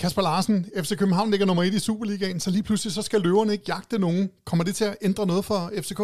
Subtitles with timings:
[0.00, 3.52] Kasper Larsen, FC København ligger nummer et i Superligaen, så lige pludselig så skal løverne
[3.52, 4.30] ikke jagte nogen.
[4.44, 6.00] Kommer det til at ændre noget for FCK?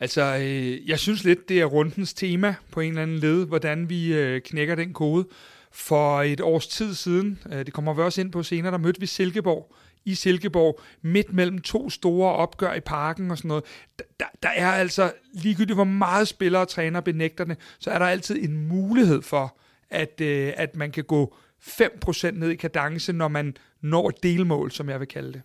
[0.00, 3.88] Altså, øh, jeg synes lidt, det er rundens tema på en eller anden led, hvordan
[3.88, 5.26] vi øh, knækker den kode.
[5.72, 9.00] For et års tid siden, øh, det kommer vi også ind på senere, der mødte
[9.00, 9.74] vi Silkeborg
[10.04, 13.64] i Silkeborg, midt mellem to store opgør i parken og sådan noget.
[13.98, 18.06] Der, der er altså, ligegyldigt hvor meget spillere og træner benægter det, så er der
[18.06, 19.58] altid en mulighed for,
[19.90, 21.34] at, øh, at man kan gå
[21.66, 25.42] 5% ned i kadence, når man når delmål, som jeg vil kalde det.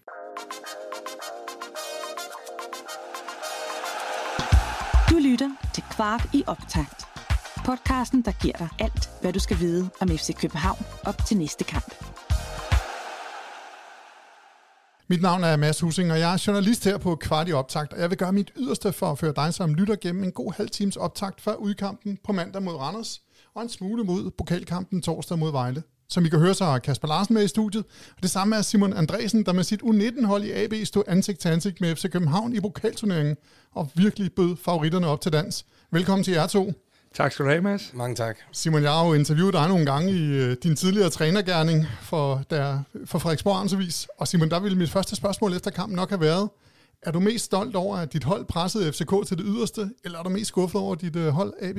[5.09, 7.05] Du lytter til Kvart i optakt.
[7.65, 11.63] Podcasten, der giver dig alt, hvad du skal vide om FC København op til næste
[11.63, 11.93] kamp.
[15.07, 17.99] Mit navn er Mads Husing, og jeg er journalist her på Kvart i optakt, og
[17.99, 20.69] jeg vil gøre mit yderste for at føre dig som lytter gennem en god halv
[20.69, 23.21] times optakt før udkampen på mandag mod Randers,
[23.55, 25.83] og en smule mod pokalkampen torsdag mod Vejle.
[26.11, 27.83] Som I kan høre, så er Kasper Larsen med i studiet,
[28.15, 31.49] og det samme er Simon Andresen, der med sit U19-hold i AB stod ansigt til
[31.49, 33.37] ansigt med FC København i pokalturneringen,
[33.71, 35.65] og virkelig bød favoritterne op til dans.
[35.91, 36.73] Velkommen til jer to.
[37.13, 37.91] Tak skal du have, Mads.
[37.93, 38.37] Mange tak.
[38.51, 42.79] Simon, jeg har jo interviewet dig nogle gange i uh, din tidligere trænergærning for, der,
[43.05, 44.07] for Frederiksborg Arnsevis.
[44.17, 46.49] Og Simon, der ville mit første spørgsmål efter kampen nok have været,
[47.01, 50.23] er du mest stolt over, at dit hold pressede FCK til det yderste, eller er
[50.23, 51.77] du mest skuffet over, at dit uh, hold AB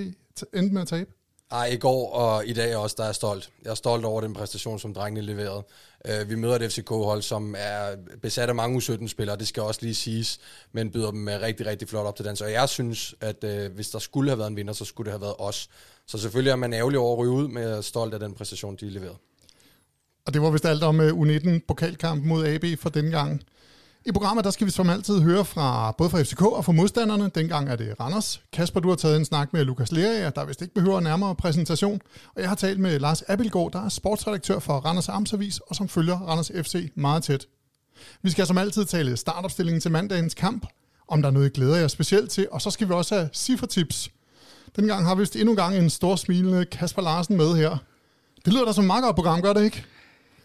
[0.55, 1.11] endte med at tabe?
[1.53, 3.51] Ej, i går og i dag også, der er stolt.
[3.65, 5.63] Jeg er stolt over den præstation, som drengene leverede.
[6.05, 9.95] Øh, vi møder et FCK-hold, som er besat af mange U17-spillere, det skal også lige
[9.95, 10.41] siges,
[10.73, 12.39] men byder dem rigtig, rigtig flot op til dans.
[12.39, 15.13] Så jeg synes, at øh, hvis der skulle have været en vinder, så skulle det
[15.13, 15.69] have været os.
[16.07, 18.35] Så selvfølgelig er man ærgerlig over at ryge ud, men jeg er stolt af den
[18.35, 19.17] præstation, de leverede.
[20.27, 23.43] Og det var vist alt om øh, U19-pokalkamp mod AB for den gang.
[24.07, 27.31] I programmet der skal vi som altid høre fra både fra FCK og fra modstanderne.
[27.35, 28.43] Dengang er det Randers.
[28.53, 32.01] Kasper, du har taget en snak med Lukas Lerager, der vist ikke behøver nærmere præsentation.
[32.35, 35.89] Og jeg har talt med Lars Abelgaard, der er sportsredaktør for Randers Amtsavis, og som
[35.89, 37.47] følger Randers FC meget tæt.
[38.23, 40.67] Vi skal som altid tale startopstillingen til mandagens kamp,
[41.09, 43.29] om der er noget, I glæder jer specielt til, og så skal vi også have
[43.35, 44.11] cifretips.
[44.77, 47.77] Dengang har vi vist endnu en gang en stor smilende Kasper Larsen med her.
[48.45, 49.85] Det lyder da som et meget godt program, gør det ikke?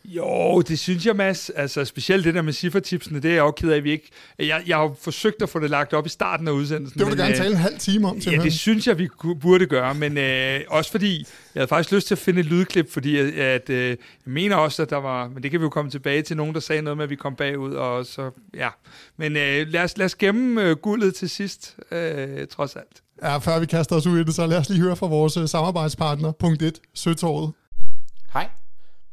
[0.07, 1.49] Jo, det synes jeg, Mads.
[1.49, 4.09] Altså, specielt det der med ciffertipsene, det er jeg jo ked af, at vi ikke...
[4.39, 6.99] Jeg, jeg har forsøgt at få det lagt op i starten af udsendelsen.
[6.99, 9.09] Det vil du gerne øh, tale en halv time om, Ja, det synes jeg, vi
[9.41, 11.17] burde gøre, men øh, også fordi,
[11.55, 14.55] jeg havde faktisk lyst til at finde et lydklip, fordi at, at øh, jeg mener
[14.55, 15.27] også, at der var...
[15.27, 17.15] Men det kan vi jo komme tilbage til, nogen der sagde noget med, at vi
[17.15, 18.31] kom bagud, og så...
[18.53, 18.69] Ja,
[19.17, 23.01] men øh, lad, os, lad os gemme øh, guldet til sidst, øh, trods alt.
[23.23, 25.37] Ja, før vi kaster os ud i det, så lad os lige høre fra vores
[25.37, 27.53] øh, samarbejdspartner, punkt 1, Søtorvet.
[28.33, 28.49] Hej,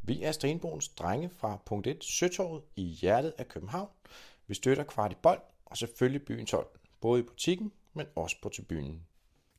[0.02, 3.88] vi er Stenbogens drenge fra punkt 1 Søtorvet i hjertet af København.
[4.46, 6.66] Vi støtter kvart i bold og selvfølgelig byens hold,
[7.00, 9.06] både i butikken, men også på tribunen.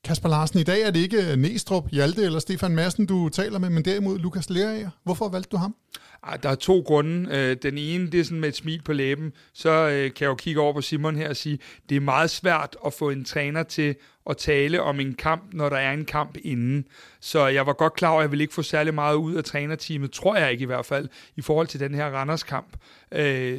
[0.04, 3.60] Kasper Larsen, i dag er det ikke øh, Næstrup, Hjalte eller Stefan Madsen, du taler
[3.60, 4.90] med, men derimod Lukas Lerager.
[5.04, 5.76] Hvorfor valgte du ham?
[6.44, 7.30] Der er to grunde.
[7.32, 9.32] Øh, den ene, det er sådan med et smil på læben.
[9.54, 11.60] Så øh, kan jeg jo kigge over på Simon her og sige,
[11.90, 13.96] det er meget svært at få en træner til
[14.30, 16.86] at tale om en kamp, når der er en kamp inden.
[17.20, 19.44] Så jeg var godt klar over, at jeg ville ikke få særlig meget ud af
[19.44, 22.78] trænerteamet, tror jeg ikke i hvert fald, i forhold til den her Randers-kamp.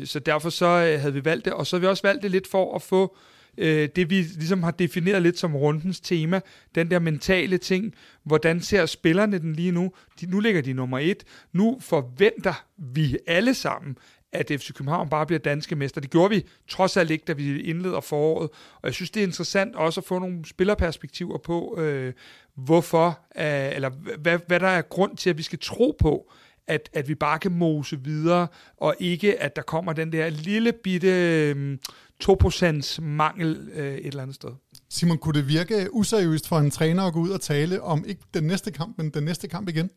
[0.05, 2.51] Så derfor så havde vi valgt det, og så har vi også valgt det lidt
[2.51, 3.17] for at få
[3.59, 6.41] øh, det vi ligesom har defineret lidt som rundens tema,
[6.75, 7.95] den der mentale ting,
[8.25, 9.93] hvordan ser spillerne den lige nu?
[10.21, 11.25] De, nu ligger de nummer et.
[11.53, 13.97] Nu forventer vi alle sammen,
[14.35, 16.01] at FC København bare bliver danske mester.
[16.01, 18.51] Det gjorde vi trods alt ikke, da vi indleder foråret.
[18.75, 22.13] Og jeg synes, det er interessant også at få nogle spillerperspektiver på, øh,
[22.55, 26.33] hvorfor, øh, eller hvad, hvad der er grund til, at vi skal tro på,
[26.67, 30.73] at, at vi bare kan mose videre, og ikke at der kommer den der lille
[30.73, 31.79] bitte øh,
[32.25, 34.51] 2% mangel øh, et eller andet sted.
[34.91, 38.23] Simon, kunne det virke useriøst for en træner at gå ud og tale om ikke
[38.35, 39.91] den næste kamp, men den næste kamp igen?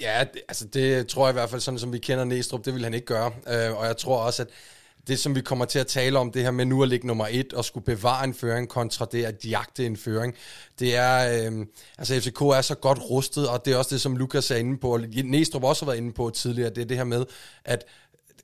[0.00, 2.74] Ja, det, altså det tror jeg i hvert fald, sådan som vi kender Næstrup, det
[2.74, 3.32] vil han ikke gøre.
[3.48, 4.48] Øh, og jeg tror også, at
[5.08, 7.26] det, som vi kommer til at tale om, det her med nu at ligge nummer
[7.30, 10.34] et og skulle bevare en føring kontra det at jagte en føring,
[10.78, 11.66] det er, øh,
[11.98, 14.78] altså FCK er så godt rustet, og det er også det, som Lukas er inde
[14.78, 17.24] på, og Næstrup også har været inde på tidligere, det er det her med,
[17.64, 17.84] at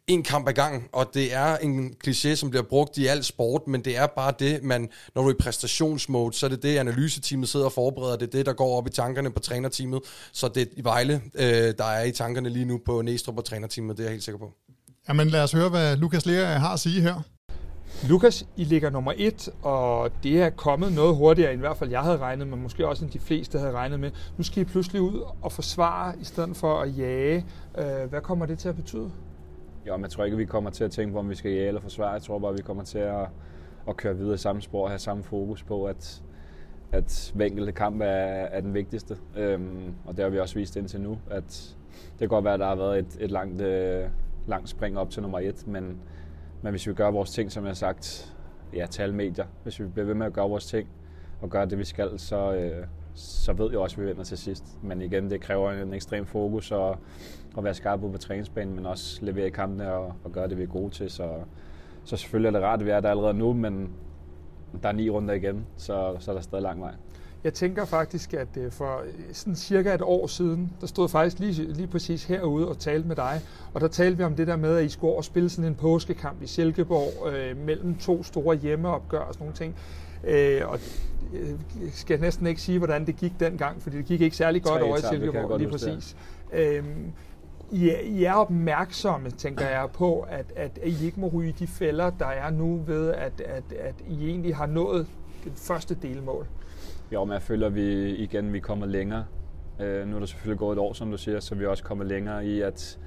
[0.07, 3.67] en kamp ad gang, og det er en kliché, som bliver brugt i al sport,
[3.67, 6.79] men det er bare det, man, når du er i præstationsmode, så er det det,
[6.79, 10.01] analyseteamet sidder og forbereder, det er det, der går op i tankerne på trænerteamet,
[10.33, 13.45] så det er i Vejle, øh, der er i tankerne lige nu på Næstrup og
[13.45, 14.53] trænerteamet, det er jeg helt sikker på.
[15.09, 17.23] Jamen lad os høre, hvad Lukas Lea har at sige her.
[18.09, 21.91] Lukas, I ligger nummer et, og det er kommet noget hurtigere, end i hvert fald
[21.91, 24.11] jeg havde regnet med, måske også end de fleste havde regnet med.
[24.37, 27.45] Nu skal I pludselig ud og forsvare, i stedet for at jage.
[28.09, 29.11] Hvad kommer det til at betyde?
[29.87, 31.69] Jo, men jeg tror ikke, vi kommer til at tænke på, om vi skal jage
[31.69, 32.11] eller forsvare.
[32.11, 33.29] Jeg tror bare, vi kommer til at,
[33.89, 36.23] at køre videre i samme spor og have samme fokus på, at,
[36.93, 39.17] at hver enkelte kamp er, er den vigtigste.
[39.37, 41.77] Øhm, og det har vi også vist indtil nu, at
[42.13, 44.09] det kan godt være, at der har været et, et langt, øh,
[44.47, 45.99] langt spring op til nummer et, men,
[46.63, 48.35] men hvis vi gør vores ting, som jeg har sagt,
[48.75, 50.89] ja, til alle medier, hvis vi bliver ved med at gøre vores ting
[51.43, 54.39] og gøre det, vi skal, så, øh, så ved jeg også, at vi vinder til
[54.39, 54.65] sidst.
[54.83, 56.99] Men igen, det kræver en ekstrem fokus og
[57.57, 60.63] at være skarp på træningsbanen, men også levere i kampene og, og gøre det, vi
[60.63, 61.11] er gode til.
[61.11, 61.31] Så,
[62.05, 63.91] så selvfølgelig er det rart, at vi er der allerede nu, men
[64.83, 66.95] der er ni runder igen, så, så er der stadig lang vej.
[67.45, 71.73] Jeg tænker faktisk, at øh, for sådan cirka et år siden, der stod faktisk lige,
[71.73, 73.41] lige præcis herude og talte med dig,
[73.75, 75.75] og der talte vi om det der med, at I skulle over spille sådan en
[75.75, 79.75] påskekamp i Silkeborg øh, mellem to store hjemmeopgør og sådan nogle ting.
[80.25, 80.79] Øh, og
[81.83, 84.83] jeg skal næsten ikke sige, hvordan det gik dengang, fordi det gik ikke særlig godt
[84.83, 86.17] over i Silkeborg, lige præcis.
[86.53, 86.85] Øh,
[87.71, 92.11] i, I er opmærksomme, tænker jeg, på, at, at I ikke må ryge de fælder,
[92.11, 95.07] der er nu ved, at, at, at I egentlig har nået
[95.45, 96.47] det første delmål.
[97.13, 99.25] Jo, men jeg føler, at vi igen vi kommer længere.
[99.81, 101.85] Øh, nu er der selvfølgelig gået et år, som du siger, så vi er også
[101.85, 102.99] kommet længere i, at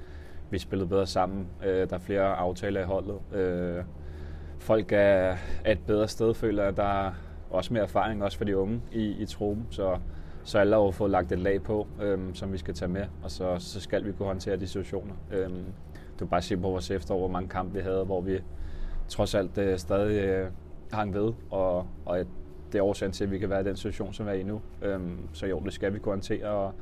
[0.50, 1.46] vi spillede bedre sammen.
[1.64, 3.34] Øh, der er flere aftaler i holdet.
[3.34, 3.84] Øh,
[4.58, 6.76] folk er, er et bedre sted, føler jeg.
[6.76, 7.12] Der er
[7.50, 9.66] også mere erfaring, også for de unge i, i truppen.
[9.70, 9.98] Så,
[10.44, 13.04] så alle har jo fået lagt et lag på, øhm, som vi skal tage med,
[13.22, 15.14] og så, så skal vi kunne håndtere de situationer.
[15.32, 15.64] Øhm,
[15.94, 18.38] du kan bare se på vores efterår, hvor mange kampe vi havde, hvor vi
[19.08, 20.50] trods alt øh, stadig øh,
[20.92, 22.18] hang ved, og, og
[22.72, 24.42] det er årsagen til, at vi kan være i den situation, som vi er i
[24.42, 24.60] nu.
[24.82, 26.72] Øhm, så jo, det skal vi kunne håndtere, og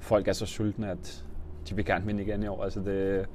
[0.00, 1.24] folk er så sultne, at
[1.68, 2.64] de vil gerne vinde igen i år.
[2.64, 3.26] Altså det,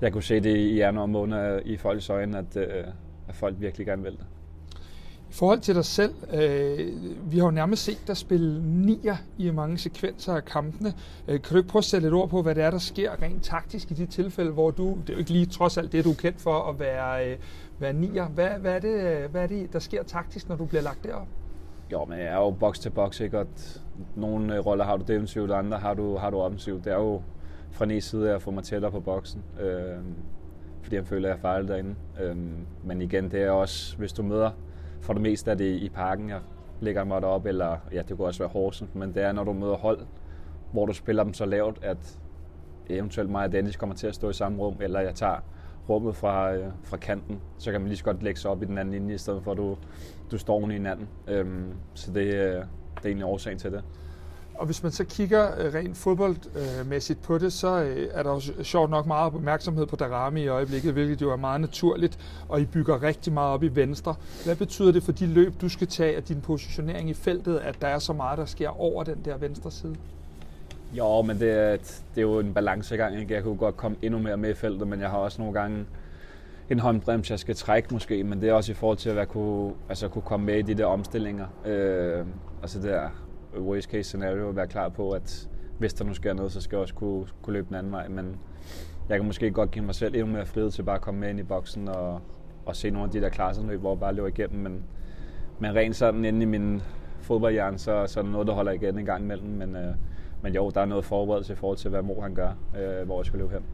[0.00, 2.84] jeg kunne se det i januar måned i folks øjne, at, øh,
[3.28, 4.26] at folk virkelig gerne vil det.
[5.30, 6.92] I forhold til dig selv, øh,
[7.32, 10.94] vi har jo nærmest set dig spille nier i mange sekvenser af kampene.
[11.28, 13.22] Øh, kan du ikke prøve at sætte et ord på, hvad det er, der sker
[13.22, 16.04] rent taktisk i de tilfælde, hvor du, det er jo ikke lige trods alt det,
[16.04, 17.36] du er kendt for at være, øh,
[17.78, 18.26] være nier.
[18.26, 21.26] Hvad, hvad, er det, hvad er det, der sker taktisk, når du bliver lagt derop?
[21.92, 23.38] Jo, men jeg er jo box til box, ikke?
[23.38, 23.46] Og
[24.16, 26.84] nogle øh, roller har du defensivt, og andre har du, har du offensivt.
[26.84, 27.22] Det er jo
[27.70, 29.98] fra Næs side at få mig tættere på boksen, øh,
[30.82, 31.94] fordi jeg føler, at jeg fejler derinde.
[32.22, 32.36] Øh,
[32.84, 34.50] men igen, det er også, hvis du møder,
[35.04, 36.40] for det meste er det i parken, jeg
[36.80, 39.52] lægger mig derop, eller ja, det kunne også være Horsens, men det er, når du
[39.52, 40.00] møder hold,
[40.72, 42.18] hvor du spiller dem så lavt, at
[42.88, 45.36] eventuelt mig og Dennis kommer til at stå i samme rum, eller jeg tager
[45.88, 48.66] rummet fra, øh, fra kanten, så kan man lige så godt lægge sig op i
[48.66, 49.76] den anden linje, i stedet for at du,
[50.30, 51.08] du står oven i hinanden.
[51.28, 52.58] Øhm, så det, øh, det
[53.02, 53.84] er egentlig årsagen til det.
[54.54, 58.40] Og hvis man så kigger øh, rent fodboldmæssigt på det, så øh, er der jo
[58.62, 62.18] sjovt nok meget opmærksomhed på Darami i øjeblikket, hvilket jo er meget naturligt,
[62.48, 64.14] og I bygger rigtig meget op i venstre.
[64.44, 67.76] Hvad betyder det for de løb, du skal tage, og din positionering i feltet, at
[67.80, 69.96] der er så meget, der sker over den der venstre side?
[70.92, 71.76] Jo, men det er,
[72.14, 73.20] det er jo en balancegang.
[73.20, 73.34] Ikke?
[73.34, 75.86] Jeg kunne godt komme endnu mere med i feltet, men jeg har også nogle gange
[76.70, 79.26] en håndbrems, jeg skal trække måske, men det er også i forhold til at være,
[79.26, 81.46] kunne, altså, kunne komme med i de der omstillinger.
[81.66, 82.26] Øh,
[82.62, 83.08] altså det der
[83.58, 85.48] worst case scenario, at være klar på, at
[85.78, 88.08] hvis der nu sker noget, så skal jeg også kunne, kunne løbe den anden vej.
[88.08, 88.36] Men
[89.08, 91.30] jeg kan måske godt give mig selv endnu mere frihed til bare at komme med
[91.30, 92.20] ind i boksen og,
[92.66, 94.62] og se nogle af de der klasseløb, hvor jeg bare løber igennem.
[94.62, 94.84] Men,
[95.58, 96.82] men rent sådan inde i min
[97.20, 99.48] fodboldhjerne, så, så er der noget, der holder igen en gang imellem.
[99.48, 99.94] Men, øh,
[100.42, 103.18] men jo, der er noget forberedelse i forhold til, hvad mor han gør, øh, hvor
[103.18, 103.64] jeg skal løbe hen.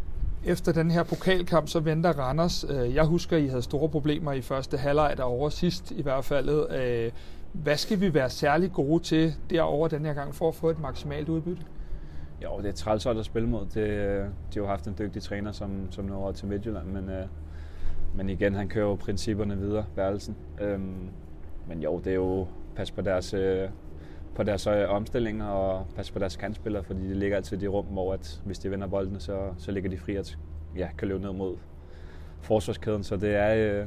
[0.45, 2.65] Efter den her pokalkamp, så venter Randers.
[2.69, 6.25] Øh, jeg husker, at I havde store problemer i første halvleg derovre sidst i hvert
[6.25, 6.71] fald.
[6.71, 7.13] Øh,
[7.53, 10.81] hvad skal vi være særlig gode til derovre den her gang for at få et
[10.81, 11.63] maksimalt udbytte?
[12.43, 13.67] Jo, det er træls at spille mod.
[13.75, 16.87] Det, øh, de har jo haft en dygtig træner, som, som nu over til Midtjylland,
[16.87, 17.27] men, øh,
[18.15, 20.37] men igen, han kører jo principperne videre, Værelsen.
[20.61, 21.09] Øhm,
[21.69, 23.69] men jo, det er jo pas på deres, øh,
[24.35, 27.67] på deres øh, omstillinger og passe på deres kantspillere, fordi de ligger altid i de
[27.67, 30.39] rum, hvor at, hvis de vinder bolden, så, så ligger de fri at
[30.77, 31.57] ja, kan løbe ned mod
[32.41, 33.05] forsvarskæden.
[33.05, 33.87] Så det er, øh,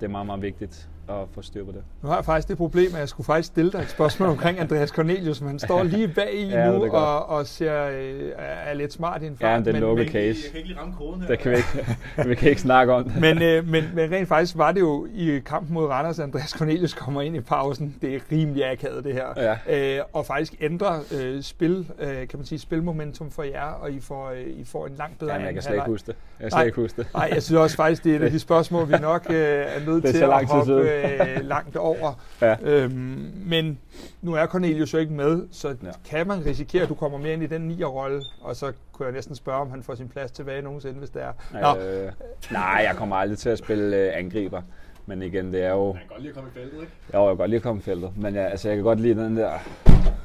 [0.00, 1.82] det er meget, meget vigtigt at få styr på det.
[2.02, 4.60] Nu har jeg faktisk det problem, at jeg skulle faktisk stille dig et spørgsmål omkring
[4.60, 8.74] Andreas Cornelius, men han står lige bag i ja, nu og, og ser, øh, er
[8.74, 9.50] lidt smart i en fart.
[9.50, 10.16] Ja, det er en lukket case.
[10.18, 11.28] Jeg kan ikke lige ramme koden her.
[11.28, 11.84] Det kan vi ikke,
[12.28, 13.20] vi kan ikke snakke om det.
[13.20, 16.50] Men, øh, men, men rent faktisk var det jo i kampen mod Randers, at Andreas
[16.50, 17.96] Cornelius kommer ind i pausen.
[18.02, 19.56] Det er rimelig akavet det her.
[19.68, 19.98] Ja.
[19.98, 24.00] Øh, og faktisk ændrer øh, spil, øh, kan man sige, spilmomentum for jer, og I
[24.00, 26.16] får, øh, I får en langt bedre ja, jeg kan slet ikke huske det.
[26.40, 27.14] Jeg kan slet ikke huske det.
[27.14, 29.86] Nej, jeg synes også faktisk, det er et af de spørgsmål, vi nok øh, er
[29.90, 32.24] nødt til at hoppe øh, langt over.
[32.40, 32.56] Ja.
[32.62, 33.78] Øhm, men
[34.22, 35.90] nu er Cornelius jo ikke med, så ja.
[36.04, 39.14] kan man risikere, at du kommer mere ind i den nier-rolle, og så kunne jeg
[39.14, 41.32] næsten spørge, om han får sin plads tilbage nogensinde, hvis det er.
[41.52, 41.80] Nå.
[41.80, 42.12] Øh,
[42.50, 44.62] nej, jeg kommer aldrig til at spille øh, angriber.
[45.06, 45.86] Men igen, det er jo...
[45.86, 46.92] Jeg kan godt lide at komme i feltet, ikke?
[47.14, 48.16] Jo, jeg kan godt lide at komme i feltet.
[48.16, 49.58] Men ja, altså, jeg kan godt lide den der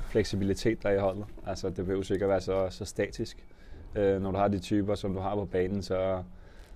[0.09, 1.25] fleksibilitet, der er i holdet.
[1.47, 3.45] Altså, det vil jo sikkert være så, så statisk.
[3.95, 6.23] Øh, når du har de typer, som du har på banen, så,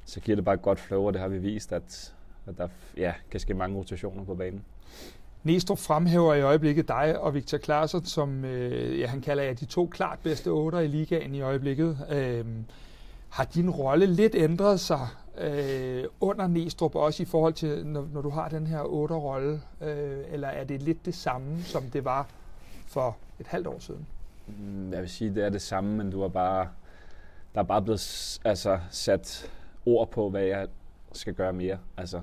[0.05, 2.13] så giver det bare et godt flow, og det har vi vist, at,
[2.47, 4.63] at der ja, kan ske mange rotationer på banen.
[5.43, 9.65] Næstrup fremhæver i øjeblikket dig og Victor Klaarsson, som øh, ja, han kalder jer de
[9.65, 11.97] to klart bedste otter i ligaen i øjeblikket.
[12.11, 12.45] Øh,
[13.29, 15.07] har din rolle lidt ændret sig
[15.37, 19.61] øh, under Næstrup, også i forhold til, når, når du har den her otter-rolle?
[19.81, 22.27] Øh, eller er det lidt det samme, som det var
[22.87, 24.07] for et halvt år siden?
[24.47, 26.67] Mm, Jeg vil sige, det er det samme, men du har bare,
[27.55, 29.51] der er bare blevet altså, sat
[29.85, 30.67] ord på, hvad jeg
[31.13, 31.77] skal gøre mere.
[31.97, 32.21] Altså,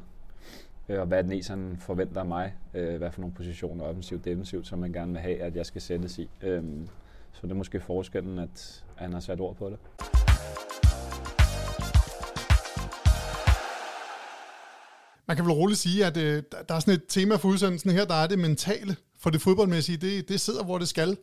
[0.89, 2.55] øh, og hvad næserne forventer af mig.
[2.75, 5.83] Øh, hvad for nogle positioner, offensivt, defensivt, som man gerne vil have, at jeg skal
[5.83, 6.29] sættes i.
[6.43, 6.89] Øhm,
[7.33, 9.79] så det er måske forskellen, at han har sat ord på det.
[15.27, 17.91] Man kan vel roligt sige, at øh, der der er sådan et tema for udsendelsen
[17.91, 19.97] her, der er det mentale for det fodboldmæssige.
[19.99, 21.17] Det, det sidder, hvor det skal.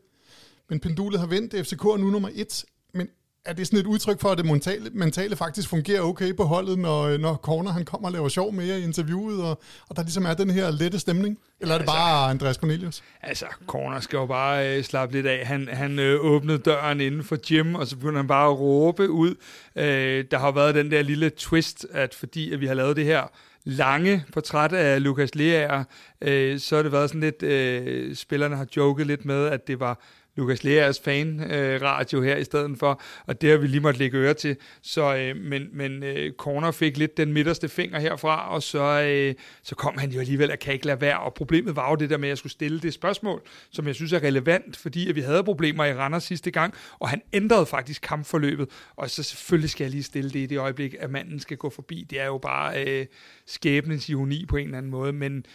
[0.69, 1.67] Men pendulet har vendt.
[1.67, 2.65] FCK er nu nummer et.
[2.93, 3.09] Men
[3.47, 6.79] er det sådan et udtryk for, at det mentale, mentale faktisk fungerer okay på holdet,
[6.79, 10.03] når, når Corner han kommer og laver sjov med jer i interviewet, og, og der
[10.03, 11.37] ligesom er den her lette stemning?
[11.61, 13.03] Eller er det bare Andreas Cornelius?
[13.21, 15.45] Altså, Corner skal jo bare øh, slappe lidt af.
[15.45, 19.09] Han, han øh, åbnede døren inden for gym, og så begyndte han bare at råbe
[19.09, 19.35] ud.
[19.75, 23.05] Øh, der har været den der lille twist, at fordi at vi har lavet det
[23.05, 23.31] her
[23.63, 25.83] lange portræt af Lukas Leaer,
[26.21, 29.79] øh, så har det været sådan lidt, øh, spillerne har joket lidt med, at det
[29.79, 29.99] var
[30.37, 34.33] Lukas Leas fan-radio her i stedet for, og det har vi lige måtte lægge øre
[34.33, 34.57] til.
[34.81, 39.35] Så, øh, men men øh, Corner fik lidt den midterste finger herfra, og så, øh,
[39.63, 41.19] så kom han jo alligevel, at kan ikke lade være.
[41.19, 43.95] Og problemet var jo det der med, at jeg skulle stille det spørgsmål, som jeg
[43.95, 47.65] synes er relevant, fordi at vi havde problemer i Randers sidste gang, og han ændrede
[47.65, 48.69] faktisk kampforløbet.
[48.95, 51.69] Og så selvfølgelig skal jeg lige stille det i det øjeblik, at manden skal gå
[51.69, 52.07] forbi.
[52.09, 53.05] Det er jo bare øh,
[53.45, 55.45] skæbnens ironi på en eller anden måde, men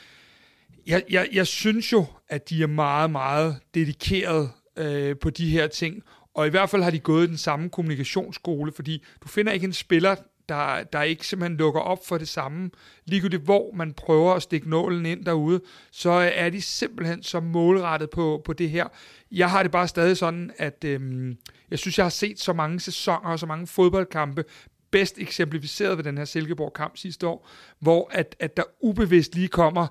[0.87, 5.67] jeg, jeg, jeg synes jo, at de er meget, meget dedikeret øh, på de her
[5.67, 6.03] ting,
[6.35, 9.73] og i hvert fald har de gået den samme kommunikationsskole, fordi du finder ikke en
[9.73, 10.15] spiller,
[10.49, 12.71] der, der ikke simpelthen lukker op for det samme.
[13.05, 15.61] Ligegyldigt hvor man prøver at stikke nålen ind derude,
[15.91, 18.87] så er de simpelthen så målrettet på, på det her.
[19.33, 21.37] Jeg har det bare stadig sådan, at øhm,
[21.71, 24.45] jeg synes, jeg har set så mange sæsoner og så mange fodboldkampe,
[24.91, 27.49] bedst eksemplificeret ved den her Silkeborg-kamp sidste år,
[27.79, 29.87] hvor at, at der ubevidst lige kommer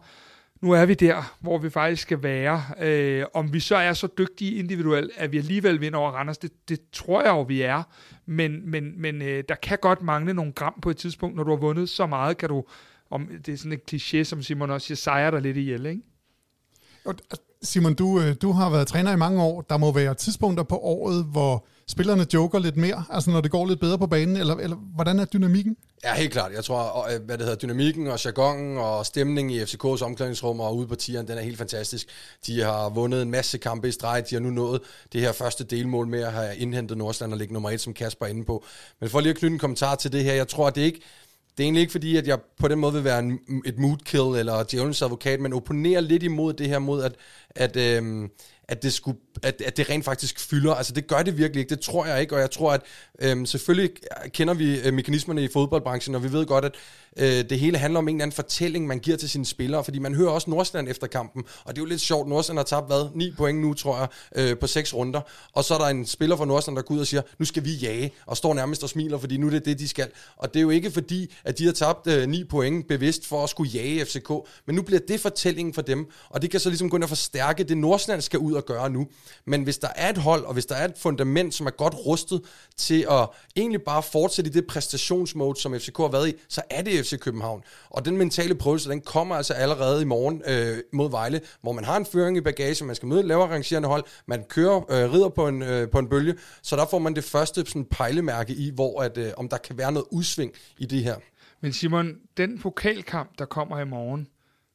[0.62, 2.64] nu er vi der, hvor vi faktisk skal være.
[2.80, 6.70] Øh, om vi så er så dygtige individuelt, at vi alligevel vinder over Randers, det,
[6.70, 7.84] det tror jeg jo, vi er.
[8.26, 11.50] Men, men, men øh, der kan godt mangle nogle gram på et tidspunkt, når du
[11.50, 12.64] har vundet så meget, kan du,
[13.10, 16.02] om det er sådan et kliché, som Simon også siger, sejre dig lidt ihjel, ikke?
[17.06, 17.16] Og,
[17.64, 19.62] Simon, du, øh, du har været træner i mange år.
[19.62, 23.66] Der må være tidspunkter på året, hvor spillerne joker lidt mere, altså når det går
[23.66, 25.78] lidt bedre på banen, eller, eller hvordan er dynamikken?
[26.04, 26.52] Ja, helt klart.
[26.52, 30.60] Jeg tror, og, øh, hvad det hedder, dynamikken og jargonen og stemningen i FCK's omklædningsrum
[30.60, 32.08] og ude på tieren, den er helt fantastisk.
[32.46, 34.30] De har vundet en masse kampe i streg.
[34.30, 34.82] De har nu nået
[35.14, 38.26] det her første delmål med at have indhentet Nordsland og ligge nummer et, som Kasper
[38.26, 38.64] er inde på.
[39.00, 41.02] Men for lige at knytte en kommentar til det her, jeg tror, at det ikke
[41.62, 43.98] det er egentlig ikke fordi, at jeg på den måde vil være en, et mood
[44.06, 47.16] kill eller djævelens advokat, men opponerer lidt imod det her mod, at,
[47.56, 48.30] at, øhm,
[48.72, 50.74] at, det skulle, at, at det rent faktisk fylder.
[50.74, 52.82] Altså det gør det virkelig ikke, det tror jeg ikke, og jeg tror, at
[53.22, 53.92] øhm, selvfølgelig
[54.34, 56.76] kender vi øh, mekanismerne i fodboldbranchen, og vi ved godt, at
[57.18, 60.00] øh, det hele handler om en eller anden fortælling, man giver til sine spillere, fordi
[60.00, 62.88] man hører også Nordsjælland efter kampen, og det er jo lidt sjovt, Nordsjælland har tabt,
[62.88, 65.22] hvad, 9 point nu, tror jeg, øh, på seks runder,
[65.54, 67.66] og så er der en spiller fra Nordsjælland, der går ud og siger, nu skal
[67.66, 70.54] vi jage, og står nærmest og smiler, fordi nu er det det, de skal, og
[70.54, 73.50] det er jo ikke fordi, at de har tabt øh, 9 point bevidst for at
[73.50, 74.30] skulle jage FCK,
[74.68, 77.10] men nu bliver det fortællingen for dem, og det kan så ligesom gå ind og
[77.10, 79.08] forstærke det, Nordsjælland skal ud og gøre nu,
[79.46, 81.96] men hvis der er et hold, og hvis der er et fundament, som er godt
[82.06, 82.42] rustet
[82.78, 86.82] til at egentlig bare fortsætte i det præstationsmode, som FCK har været i, så er
[86.82, 87.64] det FC København.
[87.90, 91.84] Og den mentale prøvelse, den kommer altså allerede i morgen øh, mod Vejle, hvor man
[91.84, 95.14] har en føring i bagage, man skal møde et lavere rangerende hold, man kører, øh,
[95.14, 98.54] rider på en, øh, på en bølge, så der får man det første sådan, pejlemærke
[98.54, 101.16] i, hvor at, øh, om der kan være noget udsving i det her.
[101.62, 104.28] Men Simon, den pokalkamp, der kommer i morgen,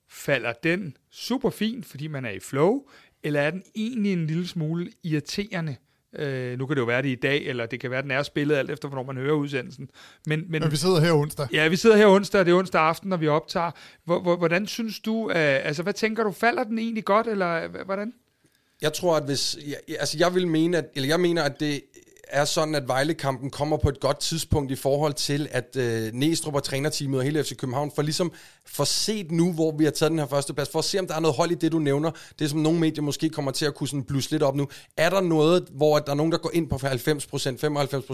[0.08, 2.82] falder den super fint, fordi man er i flow,
[3.22, 5.76] eller er den egentlig en lille smule irriterende?
[6.18, 8.22] Øh, nu kan det jo være det i dag, eller det kan være, den er
[8.22, 9.88] spillet alt efter, hvornår man hører udsendelsen.
[10.26, 11.48] Men, men, Men vi sidder her onsdag.
[11.52, 13.70] Ja, vi sidder her onsdag, og det er onsdag aften, når vi optager.
[14.04, 17.84] Hvor, hvordan synes du, øh, altså hvad tænker du, falder den egentlig godt, eller h-
[17.84, 18.12] hvordan?
[18.82, 19.58] Jeg tror, at hvis...
[19.66, 21.82] Jeg, altså, jeg vil mene, at, eller jeg mener, at det
[22.28, 26.54] er sådan, at Vejle-kampen kommer på et godt tidspunkt i forhold til, at øh, Næstrup
[26.54, 28.32] og trænerteamet og hele FC København får ligesom
[28.66, 31.06] for set nu, hvor vi har taget den her første plads, for at se, om
[31.06, 32.10] der er noget hold i det, du nævner.
[32.38, 34.68] Det, som nogle medier måske kommer til at kunne sådan blusse lidt op nu.
[34.96, 36.80] Er der noget, hvor der er nogen, der går ind på 90%,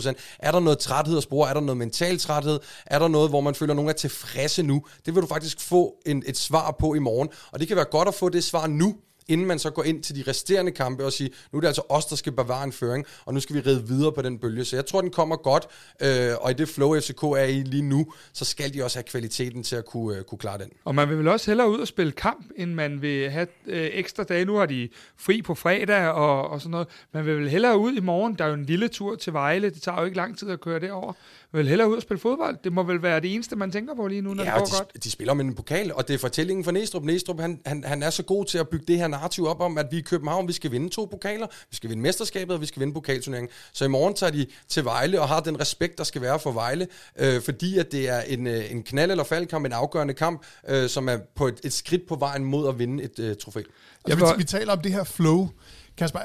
[0.09, 0.15] 95%?
[0.39, 1.51] Er der noget træthed at spore?
[1.51, 2.61] Er der noget mental træthed?
[2.87, 4.83] Er der noget, hvor man føler, at nogen er tilfredse nu?
[5.07, 7.29] Det vil du faktisk få en, et svar på i morgen.
[7.53, 8.95] Og det kan være godt at få det svar nu,
[9.29, 11.83] inden man så går ind til de resterende kampe og siger, nu er det altså
[11.89, 14.65] os, der skal bevare en føring, og nu skal vi ride videre på den bølge.
[14.65, 15.67] Så jeg tror, den kommer godt,
[16.03, 19.05] øh, og i det flow, FCK er i lige nu, så skal de også have
[19.05, 20.71] kvaliteten til at kunne, øh, kunne klare den.
[20.85, 23.91] Og man vil vel også hellere ud og spille kamp, end man vil have øh,
[23.93, 24.45] ekstra dage.
[24.45, 26.89] Nu har de fri på fredag og, og sådan noget.
[27.13, 28.35] Man vil vel hellere ud i morgen.
[28.35, 29.71] Der er jo en lille tur til Vejle.
[29.71, 31.13] Det tager jo ikke lang tid at køre derover.
[31.53, 32.57] Man vil hellere ud og spille fodbold.
[32.65, 34.65] Det må vel være det eneste, man tænker på lige nu, når Ja, det går
[34.65, 35.05] de, godt.
[35.05, 37.03] de spiller med en pokal, og det er fortællingen for Næstrup.
[37.05, 39.79] Næstrup, han, han, han er så god til at bygge det her narrativ op om,
[39.79, 42.67] at vi i København, vi skal vinde to pokaler, vi skal vinde mesterskabet, og vi
[42.67, 43.51] skal vinde pokalturneringen.
[43.73, 46.53] Så i morgen tager de til Vejle og har den respekt, der skal være for
[46.53, 46.89] Vejle,
[47.19, 50.89] øh, fordi at det er en, øh, en knald- eller faldkamp, en afgørende kamp, øh,
[50.89, 53.61] som er på et, et skridt på vejen mod at vinde et øh, trofæ.
[54.05, 55.49] Altså, vil- vi, vi taler om det her flow.
[55.97, 56.19] Kasper,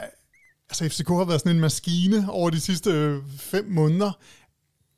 [0.70, 4.12] altså FCK har været sådan en maskine over de sidste øh, fem måneder.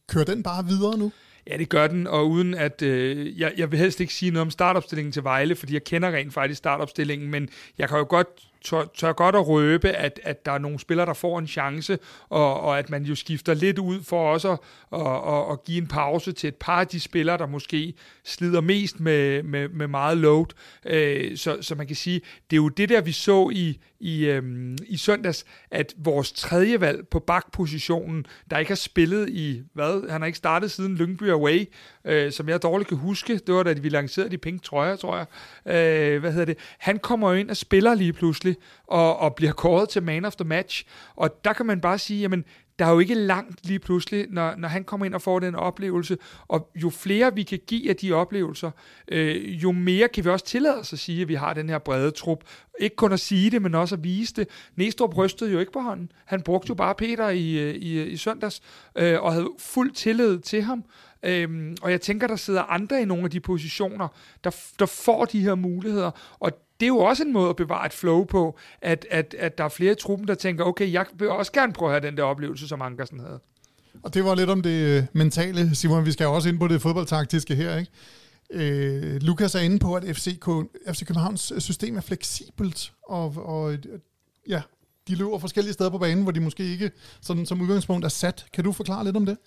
[0.09, 1.11] Kører den bare videre nu?
[1.49, 2.81] Ja, det gør den, og uden at...
[2.81, 6.11] Øh, jeg, jeg vil helst ikke sige noget om startopstillingen til Vejle, fordi jeg kender
[6.11, 8.27] rent faktisk startopstillingen, men jeg kan jo godt
[8.63, 11.99] tør, tør godt at røbe, at, at der er nogle spillere, der får en chance,
[12.29, 15.77] og, og at man jo skifter lidt ud for også at, og, og, og give
[15.77, 19.87] en pause til et par af de spillere, der måske slider mest med, med, med
[19.87, 20.45] meget load.
[20.85, 24.25] Øh, så, så man kan sige, det er jo det der, vi så i, i,
[24.25, 30.09] øhm, i søndags, at vores tredje valg på bakpositionen, der ikke har spillet i, hvad,
[30.09, 31.65] han har ikke startet siden Lyngby Away,
[32.05, 35.17] øh, som jeg dårligt kan huske, det var da vi lancerede de pink trøjer, tror
[35.17, 35.25] jeg,
[35.65, 38.55] øh, hvad hedder det, han kommer jo ind og spiller lige pludselig,
[38.87, 42.21] og, og bliver kåret til man of the match, og der kan man bare sige,
[42.21, 42.45] jamen,
[42.79, 45.55] der er jo ikke langt lige pludselig, når, når han kommer ind og får den
[45.55, 46.17] oplevelse,
[46.47, 48.71] og jo flere vi kan give af de oplevelser,
[49.07, 51.77] øh, jo mere kan vi også tillade os at sige, at vi har den her
[51.77, 52.43] brede trup.
[52.79, 54.47] Ikke kun at sige det, men også at vise det.
[54.75, 56.11] Næstrup rystede jo ikke på hånden.
[56.25, 58.61] Han brugte jo bare Peter i, øh, i, øh, i søndags,
[58.95, 60.83] øh, og havde fuld tillid til ham.
[61.23, 64.07] Øhm, og jeg tænker, der sidder andre i nogle af de positioner,
[64.43, 67.85] der, der får de her muligheder, og det er jo også en måde at bevare
[67.85, 71.05] et flow på, at, at, at der er flere i truppen, der tænker, okay, jeg
[71.13, 73.39] vil også gerne prøve at have den der oplevelse, som Ankersen havde.
[74.03, 76.05] Og det var lidt om det øh, mentale, Simon.
[76.05, 77.91] Vi skal jo også ind på det fodboldtaktiske her, ikke?
[78.51, 80.45] Øh, Lukas er inde på, at FCK,
[80.93, 83.79] FC Københavns øh, system er fleksibelt, og, og øh,
[84.47, 84.61] ja,
[85.07, 88.45] de løber forskellige steder på banen, hvor de måske ikke sådan, som udgangspunkt er sat.
[88.53, 89.37] Kan du forklare lidt om det?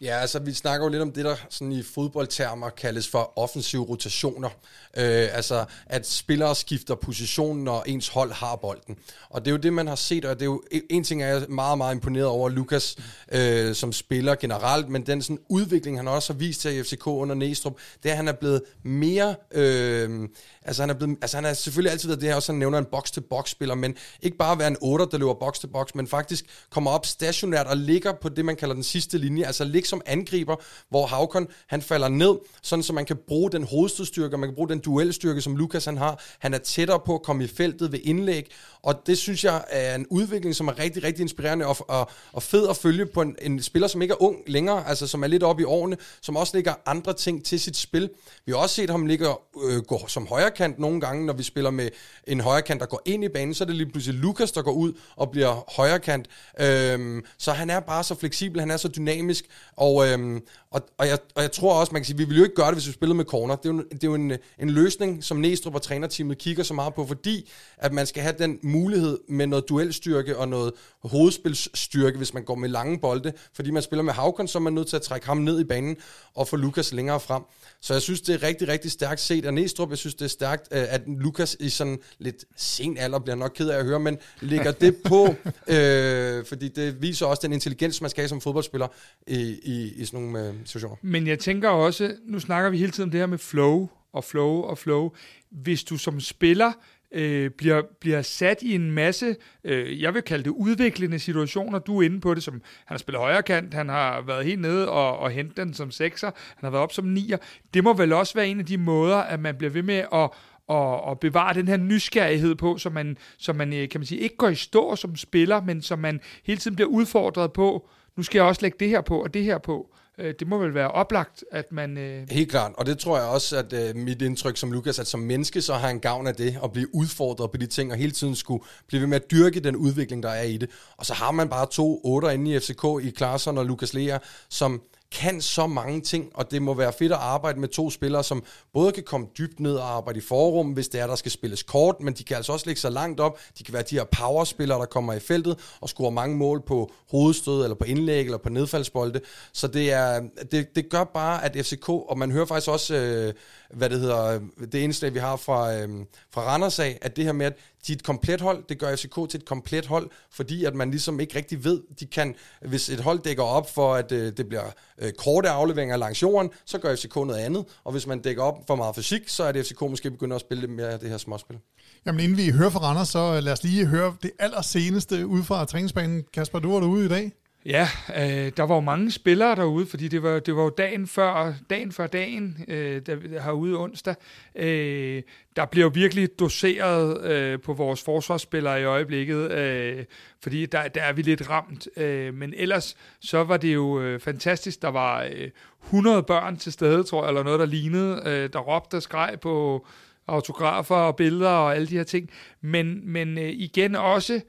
[0.00, 3.82] Ja, altså vi snakker jo lidt om det, der sådan i fodboldtermer kaldes for offensive
[3.82, 4.48] rotationer.
[4.96, 8.96] Øh, altså at spillere skifter position, når ens hold har bolden.
[9.30, 11.22] Og det er jo det, man har set, og det er jo e, en ting,
[11.22, 12.96] er jeg meget, meget imponeret over Lukas
[13.32, 17.06] øh, som spiller generelt, men den sådan udvikling, han også har vist til i FCK
[17.06, 19.34] under Næstrup, det er, at han er blevet mere...
[19.52, 20.28] Øh,
[20.68, 22.78] altså, han er blevet, altså han er selvfølgelig altid været det her, også han nævner
[22.78, 26.90] en box-to-box spiller, men ikke bare være en 8, der løber box-to-box, men faktisk kommer
[26.90, 30.56] op stationært og ligger på det, man kalder den sidste linje, altså ligger som angriber,
[30.88, 34.68] hvor Havkon han falder ned, sådan så man kan bruge den hovedstødstyrke, man kan bruge
[34.68, 36.22] den duelstyrke, som Lukas han har.
[36.38, 38.50] Han er tættere på at komme i feltet ved indlæg,
[38.82, 42.42] og det synes jeg er en udvikling, som er rigtig, rigtig inspirerende og, og, og
[42.42, 45.26] fed at følge på en, en spiller, som ikke er ung længere, altså som er
[45.26, 48.10] lidt oppe i årene, som også lægger andre ting til sit spil.
[48.46, 49.28] Vi har også set ham ligge
[49.64, 51.88] øh, gå som højre højrekant nogle gange, når vi spiller med
[52.26, 54.72] en højrekant, der går ind i banen, så er det lige pludselig Lukas, der går
[54.72, 56.28] ud og bliver højrekant.
[56.60, 59.44] Øhm, så han er bare så fleksibel, han er så dynamisk,
[59.76, 60.40] og, øhm,
[60.70, 62.66] og, og, jeg, og jeg tror også, man kan sige, vi ville jo ikke gøre
[62.66, 63.56] det, hvis vi spillede med corner.
[63.56, 66.74] Det er jo, det er jo en, en løsning, som Næstrup og trænerteamet kigger så
[66.74, 70.72] meget på, fordi at man skal have den mulighed med noget duelstyrke og noget
[71.04, 73.32] hovedspilsstyrke, hvis man går med lange bolde.
[73.52, 75.64] Fordi man spiller med Havkon, så er man nødt til at trække ham ned i
[75.64, 75.96] banen
[76.34, 77.42] og få Lukas længere frem.
[77.80, 79.90] Så jeg synes, det er rigtig, rigtig stærkt set af Næstrup.
[79.90, 83.52] Jeg synes, det er stærkt, øh, at Lukas i sådan lidt sen alder, bliver nok
[83.54, 85.34] ked af at høre, men lægger det på,
[85.74, 88.88] øh, fordi det viser også den intelligens, man skal have som fodboldspiller
[89.26, 90.96] i, i, i sådan nogle øh, situationer.
[91.02, 94.24] Men jeg tænker også, nu snakker vi hele tiden om det her med flow og
[94.24, 95.10] flow og flow.
[95.50, 96.72] Hvis du som spiller
[97.12, 101.78] øh, bliver, bliver sat i en masse, øh, jeg vil kalde det udviklende situationer.
[101.78, 104.60] Du er inde på det, som han har spillet højre kant, han har været helt
[104.60, 107.38] nede og, og hentet den som sekser, han har været op som nier.
[107.74, 110.30] Det må vel også være en af de måder, at man bliver ved med at
[110.68, 114.20] og, og bevare den her nysgerrighed på, så man, så man, øh, kan man sige,
[114.20, 118.22] ikke går i stå som spiller, men som man hele tiden bliver udfordret på, nu
[118.22, 119.94] skal jeg også lægge det her på og det her på.
[120.18, 121.98] Øh, Det må vel være oplagt, at man...
[121.98, 125.06] Øh, Helt klart, og det tror jeg også, at øh, mit indtryk som Lukas, at
[125.06, 127.98] som menneske, så har han gavn af det, at blive udfordret på de ting, og
[127.98, 130.70] hele tiden skulle blive ved med at dyrke den udvikling, der er i det.
[130.96, 134.18] Og så har man bare to otter inde i FCK, i Klaarsson og Lukas Lea,
[134.48, 138.24] som kan så mange ting, og det må være fedt at arbejde med to spillere,
[138.24, 138.42] som
[138.72, 141.62] både kan komme dybt ned og arbejde i forrum, hvis det er, der skal spilles
[141.62, 143.38] kort, men de kan altså også lægge sig langt op.
[143.58, 146.90] De kan være de her powerspillere, der kommer i feltet og scorer mange mål på
[147.10, 149.20] hovedstød, eller på indlæg, eller på nedfaldsbolde.
[149.52, 150.20] Så det, er,
[150.52, 153.34] det, det gør bare, at FCK, og man hører faktisk også, øh,
[153.74, 154.40] hvad det hedder,
[154.72, 155.88] det eneste, vi har fra, øh,
[156.30, 158.96] fra Randers af, at det her med, at de er et komplet hold, det gør
[158.96, 162.34] FCK til et komplet hold, fordi at man ligesom ikke rigtig ved, de kan,
[162.66, 164.64] hvis et hold dækker op for, at øh, det bliver
[164.98, 168.58] øh, korte afleveringer langs jorden, så gør FCK noget andet, og hvis man dækker op
[168.66, 171.10] for meget fysik, så er det FCK måske begynder at spille lidt mere af det
[171.10, 171.58] her småspil.
[172.06, 175.44] Jamen inden vi hører fra Randers, så øh, lad os lige høre det allerseneste ud
[175.44, 176.24] fra træningsbanen.
[176.32, 177.32] Kasper, du var derude i dag.
[177.68, 181.06] Ja, øh, der var jo mange spillere derude, fordi det var, det var jo dagen
[181.06, 184.14] før dagen, før dagen øh, der, herude onsdag.
[184.54, 185.22] Øh,
[185.56, 190.04] der bliver virkelig doseret øh, på vores forsvarsspillere i øjeblikket, øh,
[190.42, 191.88] fordi der, der er vi lidt ramt.
[191.96, 194.82] Øh, men ellers så var det jo øh, fantastisk.
[194.82, 195.50] Der var øh,
[195.84, 199.38] 100 børn til stede, tror jeg, eller noget, der lignede, øh, der råbte og skreg
[199.40, 199.86] på
[200.26, 202.30] autografer og billeder og alle de her ting.
[202.60, 204.40] Men, men øh, igen også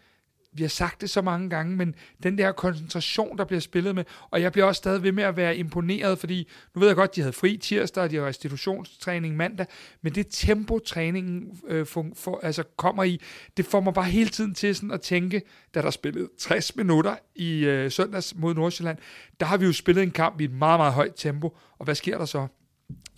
[0.59, 4.03] vi har sagt det så mange gange, men den der koncentration, der bliver spillet med,
[4.31, 7.15] og jeg bliver også stadig ved med at være imponeret, fordi nu ved jeg godt,
[7.15, 9.65] de havde fri tirsdag, og de havde restitutionstræning mandag,
[10.01, 13.21] men det tempo, træningen øh, for, for, altså kommer i,
[13.57, 15.41] det får mig bare hele tiden til sådan at tænke,
[15.75, 18.97] da der spillede 60 minutter i øh, søndags mod Nordsjælland,
[19.39, 21.95] der har vi jo spillet en kamp i et meget, meget højt tempo, og hvad
[21.95, 22.47] sker der så?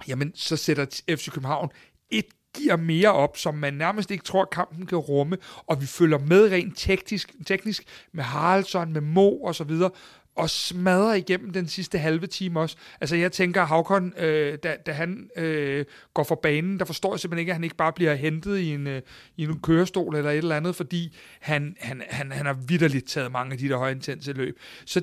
[0.08, 1.70] Jamen, så sætter FC København
[2.10, 2.26] et
[2.58, 5.38] giver mere op, som man nærmest ikke tror, kampen kan rumme,
[5.68, 9.90] og vi følger med rent teknisk, teknisk med Haraldsson, med Mo og så videre,
[10.36, 12.76] og smadrer igennem den sidste halve time også.
[13.02, 17.20] Altså jeg tænker, Havkon, øh, da, da han øh, går for banen, der forstår jeg
[17.20, 19.02] simpelthen ikke, at han ikke bare bliver hentet i en, øh,
[19.38, 23.32] i en kørestol eller et eller andet, fordi han, han, han, han har vidderligt taget
[23.32, 24.60] mange af de der højintense løb.
[24.86, 25.02] Så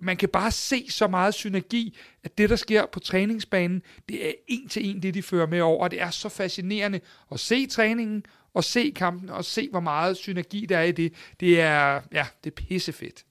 [0.00, 4.32] man kan bare se så meget synergi, at det, der sker på træningsbanen, det er
[4.48, 7.00] en til en det, de fører med over, og det er så fascinerende
[7.32, 8.22] at se træningen,
[8.54, 11.12] og se kampen, og se, hvor meget synergi der er i det.
[11.40, 13.24] Det er, ja, det er pissefedt.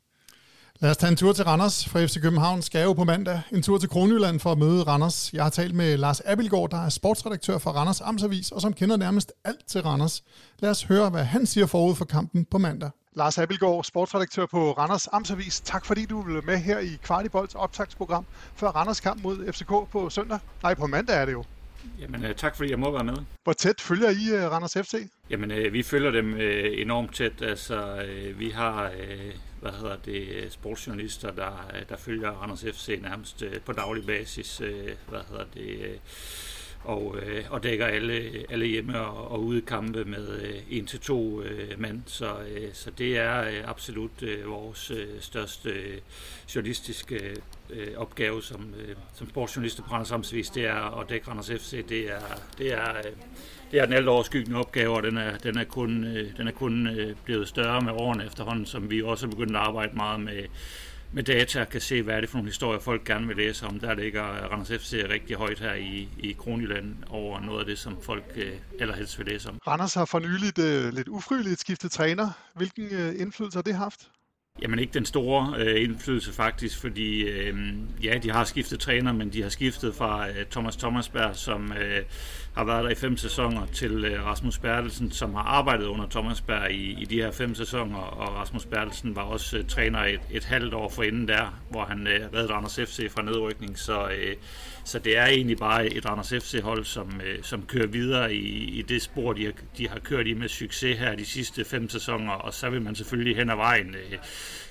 [0.79, 2.61] Lad os tage en tur til Randers fra FC København.
[2.61, 5.33] Skal jo på mandag en tur til Kronjylland for at møde Randers.
[5.33, 8.97] Jeg har talt med Lars Abelgaard, der er sportsredaktør for Randers Amtsavis, og som kender
[8.97, 10.23] nærmest alt til Randers.
[10.59, 12.89] Lad os høre, hvad han siger forud for kampen på mandag.
[13.17, 15.61] Lars Abelgaard, sportsredaktør på Randers Amtsavis.
[15.61, 18.25] Tak fordi du vil med her i Kvartibolds optagsprogram
[18.55, 20.39] før Randers kamp mod FCK på søndag.
[20.63, 21.43] Nej, på mandag er det jo.
[21.99, 23.17] Jamen, øh, tak fordi jeg må være med.
[23.43, 24.93] Hvor tæt følger I uh, Randers FC?
[25.29, 27.41] Jamen, øh, vi følger dem øh, enormt tæt.
[27.41, 33.41] Altså, øh, vi har, øh, hvad hedder det, sportsjournalister, der, der følger Randers FC nærmest
[33.41, 34.61] øh, på daglig basis.
[34.61, 35.99] Øh, hvad hedder det...
[36.87, 40.99] Og, øh, og dækker alle, alle hjemme og, og ude kampe med øh, en til
[40.99, 42.01] to øh, mand.
[42.05, 45.97] Så, øh, så det er øh, absolut øh, vores øh, største øh,
[46.55, 47.35] journalistiske
[47.69, 51.87] øh, opgave som, øh, som sportsjournalister på Randers Amtsvis, det er at dække Randers FC.
[51.87, 52.21] Det er,
[52.57, 53.11] det er, øh,
[53.71, 56.51] det er den alt overskyggende opgave, og den er, den er kun, øh, den er
[56.51, 60.19] kun øh, blevet større med årene efterhånden, som vi også er begyndt at arbejde meget
[60.19, 60.43] med
[61.11, 63.79] med data kan se, hvad er det for nogle historier, folk gerne vil læse om.
[63.79, 67.97] Der ligger Randers FC rigtig højt her i, i Kronjylland over noget af det, som
[68.01, 69.59] folk øh, allerhelst vil læse om.
[69.67, 72.29] Randers har for nyligt øh, lidt ufrivilligt skiftet træner.
[72.55, 74.09] Hvilken øh, indflydelse har det haft?
[74.61, 77.55] Jamen ikke den store øh, indflydelse faktisk, fordi øh,
[78.03, 82.01] ja, de har skiftet træner, men de har skiftet fra øh, Thomas Thomasberg, som øh,
[82.57, 86.41] har været der i fem sæsoner, til øh, Rasmus Bertelsen, som har arbejdet under Thomas
[86.41, 90.21] Berg i, i de her fem sæsoner, og Rasmus Bertelsen var også øh, træner et,
[90.31, 94.35] et halvt år forinden der, hvor han øh, reddede Randers FC fra nedrykning, så, øh,
[94.83, 98.81] så det er egentlig bare et Randers FC-hold, som, øh, som kører videre i, i
[98.81, 102.33] det spor, de har, de har kørt i med succes her de sidste fem sæsoner,
[102.33, 104.17] og så vil man selvfølgelig hen ad vejen øh,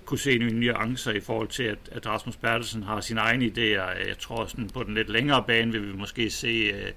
[0.04, 4.08] kunne se nogle nuancer i forhold til, at, at Rasmus Bertelsen har sine egne idéer.
[4.08, 6.90] Jeg tror, sådan på den lidt længere bane vil vi måske se uh,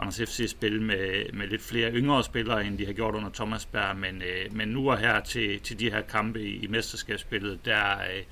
[0.00, 3.66] Randers FC spille med, med lidt flere yngre spillere, end de har gjort under Thomas
[3.66, 7.64] Berg, men, øh, men nu og her til, til de her kampe i, i mesterskabsspillet,
[7.64, 8.22] der, øh,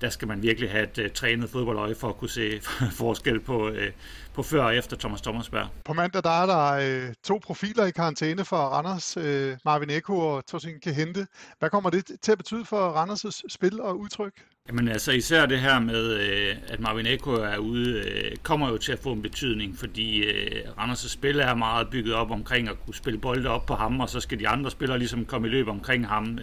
[0.00, 2.60] der skal man virkelig have et uh, trænet fodboldøje for at kunne se
[3.02, 3.76] forskel på, uh,
[4.34, 5.68] på før og efter Thomas Thomasberg.
[5.84, 10.18] På mandag der er der øh, to profiler i karantæne for Randers, øh, Marvin Eko
[10.18, 11.26] og Tosin Kehente.
[11.58, 14.32] Hvad kommer det til at betyde for Randers' spil og udtryk?
[14.68, 18.76] Jamen altså især det her med, øh, at Marvin Eko er ude, øh, kommer jo
[18.76, 22.84] til at få en betydning, fordi øh, Randers' spil er meget bygget op omkring at
[22.84, 25.50] kunne spille bolde op på ham, og så skal de andre spillere ligesom komme i
[25.50, 26.38] løb omkring ham.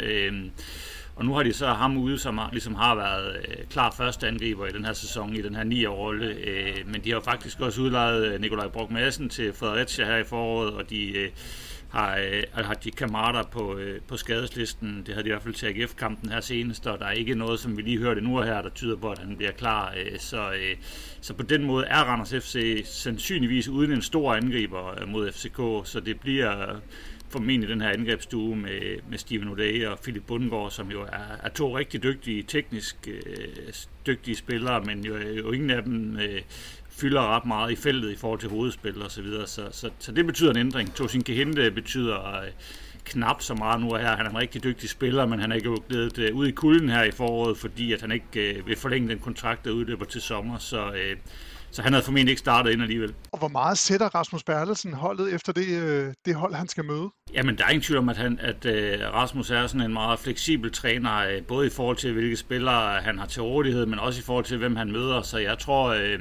[1.15, 4.27] Og nu har de så ham ude, som har, ligesom har været øh, klar første
[4.27, 6.35] angriber i den her sæson, i den her 9 rolle.
[6.35, 10.23] Øh, men de har jo faktisk også udlejet Nikolaj Brock Madsen til Fredericia her i
[10.23, 11.29] foråret, og de øh,
[11.93, 15.03] har, øh, har de kammerater på, øh, på skadeslisten.
[15.05, 17.59] Det havde de i hvert fald til AGF-kampen her senest, og der er ikke noget,
[17.59, 19.93] som vi lige hørte nu her, der tyder på, at han bliver klar.
[19.97, 20.75] Øh, så, øh,
[21.21, 25.89] så på den måde er Randers FC sandsynligvis uden en stor angriber øh, mod FCK,
[25.89, 26.79] så det bliver
[27.33, 31.49] formentlig den her angrebsstue med, med Steven O'Day og Philip Bundgaard, som jo er, er
[31.49, 33.73] to rigtig dygtige, teknisk øh,
[34.07, 36.41] dygtige spillere, men jo, jo ingen af dem øh,
[36.89, 39.47] fylder ret meget i feltet i forhold til hovedspil og så videre.
[39.47, 40.93] Så, så, så det betyder en ændring.
[40.93, 42.47] Tosin Kehinde betyder øh,
[43.05, 44.15] knap så meget nu her.
[44.15, 46.89] Han er en rigtig dygtig spiller, men han er ikke blevet øh, ud i kulden
[46.89, 50.21] her i foråret, fordi at han ikke øh, vil forlænge den kontrakt, der udløber til
[50.21, 50.57] sommer.
[50.57, 51.15] Så, øh,
[51.73, 53.13] så han havde formentlig ikke startet ind alligevel.
[53.31, 57.09] Og hvor meget sætter Rasmus Bertelsen holdet efter det, øh, det hold, han skal møde?
[57.33, 60.19] Jamen, der er ingen tvivl om, at, han, at øh, Rasmus er sådan en meget
[60.19, 64.19] fleksibel træner, øh, både i forhold til, hvilke spillere han har til rådighed, men også
[64.19, 65.21] i forhold til, hvem han møder.
[65.21, 66.19] Så jeg tror, øh,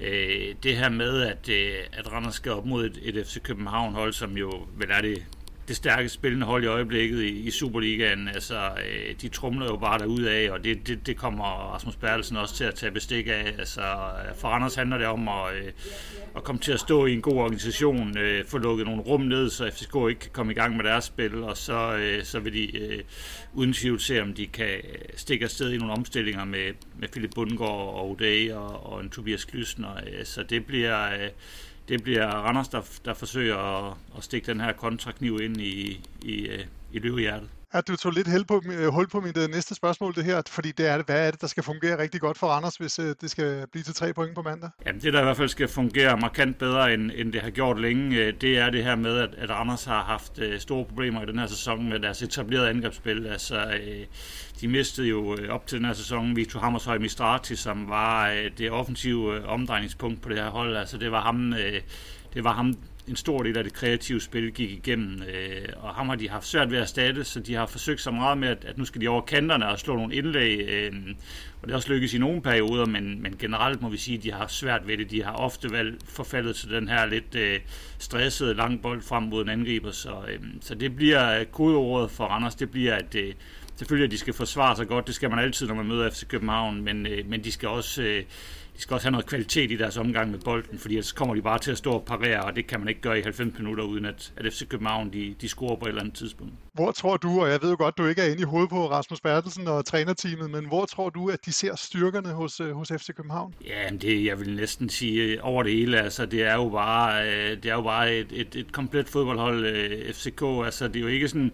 [0.00, 4.12] øh, det her med, at, øh, at Randers skal op mod et, et FC København-hold,
[4.12, 5.26] som jo vel er det
[5.68, 8.28] det stærkeste spillende hold i øjeblikket i, i Superligaen.
[8.28, 12.36] Altså, øh, de trumler jo bare derud af, og det, det, det kommer Rasmus Bertelsen
[12.36, 13.54] også til at tage bestik af.
[13.58, 15.72] Altså, øh, for Anders handler det om at, øh,
[16.36, 19.50] at komme til at stå i en god organisation, øh, få lukket nogle rum ned,
[19.50, 22.52] så FCK ikke kan komme i gang med deres spil, og så, øh, så vil
[22.52, 23.02] de øh,
[23.52, 24.80] uden tvivl se, om de kan
[25.16, 29.44] stikke afsted i nogle omstillinger med, med Philip Bundgaard og O'Day og, og en Tobias
[29.44, 29.96] Klysner.
[29.96, 31.12] Øh, så det bliver...
[31.12, 31.28] Øh,
[31.88, 36.46] det bliver Randers, der, der forsøger at, at stikke den her kontrakniv ind i, i,
[36.46, 39.74] øh, i løvehjertet at du tog lidt hul på, øh, hul på mit øh, næste
[39.74, 42.46] spørgsmål, det her, fordi det er, hvad er det, der skal fungere rigtig godt for
[42.46, 44.70] Randers, hvis øh, det skal blive til tre point på mandag?
[44.86, 47.80] Jamen, det der i hvert fald skal fungere markant bedre, end, end det har gjort
[47.80, 51.38] længe, det er det her med, at, at Randers har haft store problemer i den
[51.38, 53.26] her sæson med deres etablerede angrebsspil.
[53.26, 53.78] Altså,
[54.60, 59.46] de mistede jo op til den her sæson Victor Hammershøj Mistrati, som var det offensive
[59.46, 60.76] omdrejningspunkt på det her hold.
[60.76, 61.54] Altså, det var ham,
[62.34, 62.74] det var ham
[63.08, 66.46] en stor del af det kreative spil gik igennem, øh, og ham har de haft
[66.46, 69.00] svært ved at erstatte, så de har forsøgt så meget med, at, at nu skal
[69.00, 70.92] de over kanterne og slå nogle indlæg, øh,
[71.62, 74.22] og det er også lykkes i nogle perioder, men, men generelt må vi sige, at
[74.22, 75.10] de har haft svært ved det.
[75.10, 77.60] De har ofte valgt forfaldet til den her lidt øh,
[77.98, 82.24] stressede lang bold frem mod en angriber, så, øh, så det bliver øh, kodeordet for
[82.24, 83.34] Randers, det bliver, at øh,
[83.76, 86.26] selvfølgelig at de skal forsvare sig godt, det skal man altid, når man møder FC
[86.26, 88.02] København, men, øh, men de skal også...
[88.02, 88.22] Øh,
[88.76, 91.42] de skal også have noget kvalitet i deres omgang med bolden, fordi ellers kommer de
[91.42, 93.84] bare til at stå og parere, og det kan man ikke gøre i 90 minutter,
[93.84, 96.52] uden at, at FC København de, de scorer på et eller andet tidspunkt.
[96.72, 98.90] Hvor tror du, og jeg ved jo godt, du ikke er inde i hovedet på
[98.90, 102.88] Rasmus Bertelsen og trænerteamet, men hvor tror du, at de ser styrkerne hos, øh, hos
[102.88, 103.54] FC København?
[103.66, 106.00] Ja, det, jeg vil næsten sige øh, over det hele.
[106.00, 110.12] Altså, det er jo bare, øh, det er jo bare et, et, et komplet fodboldhold,
[110.12, 110.42] FCK.
[110.64, 111.52] Altså, det er jo ikke sådan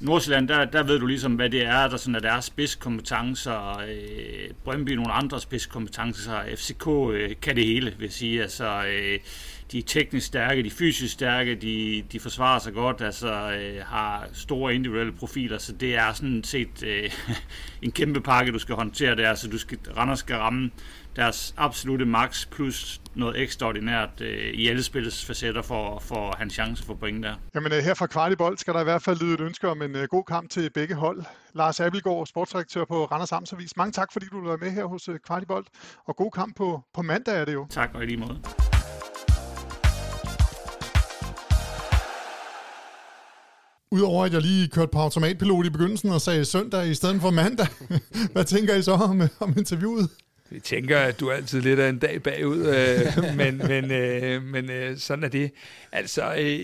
[0.00, 3.78] Nordsjælland, der, der ved du ligesom, hvad det er, der sådan er deres spidskompetencer.
[3.78, 6.40] Øh, Brøndby nogle andre spidskompetencer.
[6.56, 8.42] FCK øh, kan det hele, vil jeg sige.
[8.42, 9.18] Altså, øh,
[9.72, 13.84] de er teknisk stærke, de er fysisk stærke, de, de forsvarer sig godt, altså øh,
[13.86, 17.10] har store individuelle profiler, så det er sådan set øh,
[17.82, 19.34] en kæmpe pakke, du skal håndtere der.
[19.34, 20.70] Så du skal, Randers skal ramme
[21.16, 26.84] deres absolute max plus noget ekstraordinært øh, i alle spillets facetter for, for en chance
[26.84, 27.34] for point der.
[27.54, 29.96] Jamen øh, her fra Kvartibold skal der i hvert fald lyde et ønske om en
[29.96, 31.24] uh, god kamp til begge hold.
[31.54, 33.76] Lars Abelgaard, sportsdirektør på Randers Amtsavis.
[33.76, 35.66] Mange tak, fordi du være med her hos uh, Kvartibold.
[36.04, 37.66] Og god kamp på, på mandag er det jo.
[37.70, 38.69] Tak, og i lige måde.
[43.92, 47.30] Udover at jeg lige kørte på automatpilot i begyndelsen og sagde søndag i stedet for
[47.30, 47.66] mandag,
[48.32, 50.10] hvad tænker I så om, om interviewet?
[50.52, 54.42] Jeg tænker, at du er altid lidt af en dag bagud, øh, men, men, øh,
[54.42, 55.50] men øh, sådan er det.
[55.92, 56.60] Altså, øh,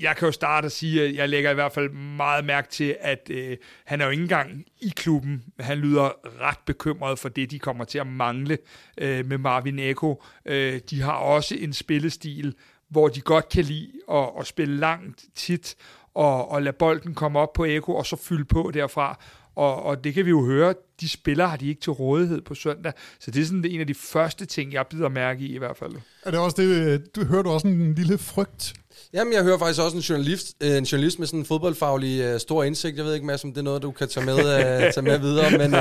[0.00, 2.96] jeg kan jo starte og sige, at jeg lægger i hvert fald meget mærke til,
[3.00, 5.42] at øh, han er jo ikke engang i klubben.
[5.60, 8.58] Han lyder ret bekymret for det, de kommer til at mangle
[8.98, 10.22] øh, med Marvin Eko.
[10.46, 12.54] Øh, de har også en spillestil,
[12.88, 15.76] hvor de godt kan lide at, at spille langt tit,
[16.14, 19.18] og, og lade bolden komme op på Eko, og så fylde på derfra.
[19.56, 22.54] Og, og det kan vi jo høre, de spillere har de ikke til rådighed på
[22.54, 22.92] søndag.
[23.20, 25.76] Så det er sådan en af de første ting, jeg bider mærke i i hvert
[25.76, 25.92] fald.
[26.22, 28.74] Er det også det, øh, du hørte også en lille frygt
[29.12, 32.40] Jamen, jeg hører faktisk også en journalist, øh, en journalist med sådan en fodboldfaglig uh,
[32.40, 32.96] stor indsigt.
[32.96, 35.18] Jeg ved ikke, Mads, om det er noget, du kan tage med, uh, tage med
[35.18, 35.74] videre, men...
[35.74, 35.80] Uh,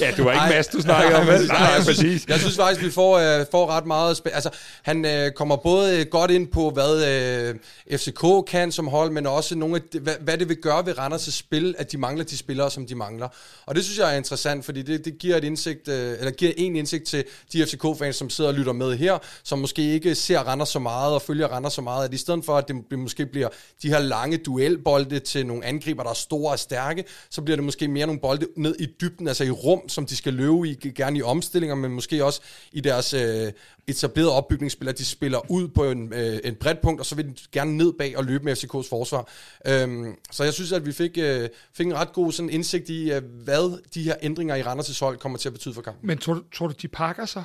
[0.00, 1.46] ja, du var ikke Mads, du snakkede om, vel?
[1.46, 2.26] Nej, jeg, synes, præcis.
[2.28, 4.16] jeg synes faktisk, vi får, uh, får ret meget...
[4.16, 4.50] Spil- altså,
[4.82, 7.50] han uh, kommer både godt ind på, hvad
[7.90, 10.98] uh, FCK kan som hold, men også nogle af, hvad, hvad det vil gøre ved
[10.98, 13.28] Randers' spil, at de mangler de spillere, som de mangler.
[13.66, 16.52] Og det synes jeg er interessant, fordi det, det giver et indsigt, uh, eller giver
[16.56, 20.38] en indsigt til de FCK-fans, som sidder og lytter med her, som måske ikke ser
[20.38, 23.26] Randers så meget og følger Randers så meget, at i stedet for, at det måske
[23.26, 23.48] bliver
[23.82, 27.64] de her lange duelbolde til nogle angriber, der er store og stærke, så bliver det
[27.64, 30.74] måske mere nogle bolde ned i dybden, altså i rum, som de skal løbe i,
[30.74, 32.40] gerne i omstillinger, men måske også
[32.72, 33.52] i deres øh,
[33.86, 37.28] etablerede opbygningsspil, at de spiller ud på en, øh, en bredt punkt, og så vil
[37.28, 39.28] de gerne ned bag og løbe med FCK's forsvar.
[39.66, 43.12] Øhm, så jeg synes, at vi fik, øh, fik en ret god sådan indsigt i,
[43.12, 46.06] øh, hvad de her ændringer i Randers' hold kommer til at betyde for kampen.
[46.06, 47.44] Men tror, tror du, de pakker sig?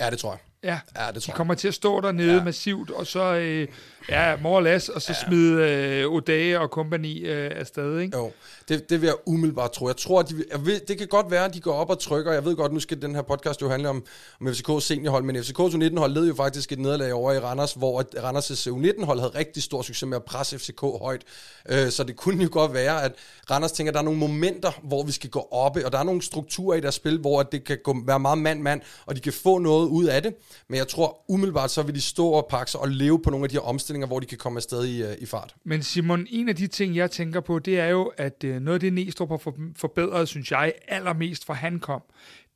[0.00, 0.38] Ja, det tror jeg.
[0.66, 1.36] Ja, Ja, det de tror jeg.
[1.36, 2.44] kommer til at stå dernede ja.
[2.44, 3.68] Massivt, og så, øh,
[4.08, 5.28] ja, more or less, og så ja.
[5.28, 8.16] smide øh, O'Day og company øh, afsted, ikke?
[8.16, 8.32] Jo,
[8.68, 9.86] det, det vil jeg umiddelbart tro.
[9.88, 11.98] Jeg tror, at de, jeg ved, det kan godt være, at de går op og
[11.98, 12.32] trykker.
[12.32, 14.04] Jeg ved godt, nu skal den her podcast jo handle om,
[14.40, 18.02] om FCK's seniorhold, men FCK's U19-hold led jo faktisk et nederlag over i Randers, hvor
[18.02, 21.22] Randers' U19-hold havde rigtig stor succes med at presse FCK højt.
[21.68, 23.12] Øh, så det kunne jo godt være, at
[23.50, 26.02] Randers tænker, at der er nogle momenter, hvor vi skal gå op, og der er
[26.02, 29.32] nogle strukturer i deres spil, hvor det kan gå, være meget mand-mand, og de kan
[29.32, 30.34] få noget ud af det.
[30.68, 33.44] Men jeg tror umiddelbart, så vil de stå og pakke sig og leve på nogle
[33.44, 35.54] af de her omstillinger, hvor de kan komme afsted i, øh, i fart.
[35.64, 38.74] Men Simon, en af de ting, jeg tænker på, det er jo, at øh, noget
[38.74, 42.02] af det, Næstrup har for- forbedret, synes jeg, allermest fra han kom,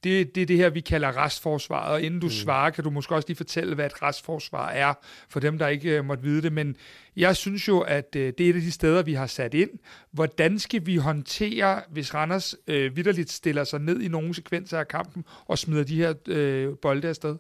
[0.04, 1.92] det, det er det her, vi kalder restforsvaret.
[1.92, 2.30] Og inden du mm.
[2.30, 4.94] svarer, kan du måske også lige fortælle, hvad et restforsvar er,
[5.28, 6.52] for dem, der ikke øh, måtte vide det.
[6.52, 6.76] Men
[7.16, 9.70] jeg synes jo, at øh, det er et af de steder, vi har sat ind.
[10.12, 14.88] Hvordan skal vi håndtere, hvis Randers øh, vidderligt stiller sig ned i nogle sekvenser af
[14.88, 17.36] kampen og smider de her øh, bolde afsted?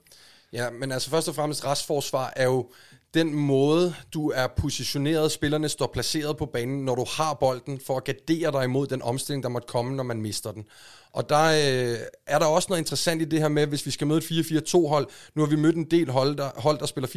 [0.52, 2.70] Ja, men altså først og fremmest restforsvar er jo
[3.14, 7.96] den måde, du er positioneret, spillerne står placeret på banen, når du har bolden, for
[7.96, 10.64] at gardere dig imod den omstilling, der måtte komme, når man mister den.
[11.12, 14.06] Og der øh, er der også noget interessant i det her med, hvis vi skal
[14.06, 15.06] møde et 4-4-2 hold.
[15.34, 17.08] Nu har vi mødt en del hold, der, hold, der spiller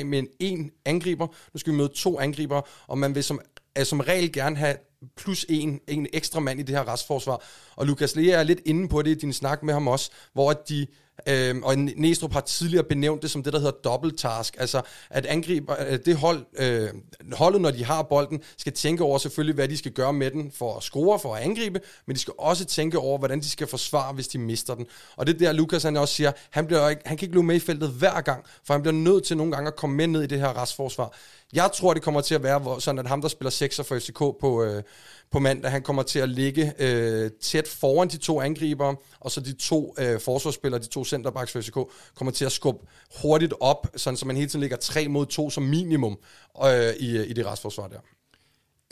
[0.00, 1.26] 4-3-3 med en, en angriber.
[1.54, 3.40] Nu skal vi møde to angriber, og man vil som,
[3.74, 4.76] er som regel gerne have
[5.16, 7.42] plus en, en ekstra mand i det her restforsvar.
[7.76, 10.50] Og Lukas Lea er lidt inde på det i din snak med ham også, hvor
[10.50, 10.86] at de
[11.28, 14.56] Øhm, og Næstrup har tidligere benævnt det som det, der hedder double task.
[14.58, 16.88] Altså, at angriber, øh, det hold, øh,
[17.32, 20.52] holdet, når de har bolden, skal tænke over selvfølgelig, hvad de skal gøre med den
[20.52, 23.66] for at score, for at angribe, men de skal også tænke over, hvordan de skal
[23.66, 24.86] forsvare, hvis de mister den.
[25.16, 27.46] Og det er der, Lukas han også siger, han, bliver ikke, han kan ikke løbe
[27.46, 30.06] med i feltet hver gang, for han bliver nødt til nogle gange at komme med
[30.06, 31.14] ned i det her restforsvar.
[31.52, 34.18] Jeg tror, det kommer til at være sådan, at ham, der spiller 6'er for FCK
[34.40, 34.82] på, øh,
[35.30, 39.40] på mandag, han kommer til at ligge øh, tæt foran de to angribere, og så
[39.40, 41.78] de to øh, forsvarsspillere, de to centerbacks for FCK,
[42.14, 42.86] kommer til at skubbe
[43.22, 46.18] hurtigt op, sådan så man hele tiden ligger 3 mod 2 som minimum
[46.64, 47.98] øh, i, i det restforsvar der.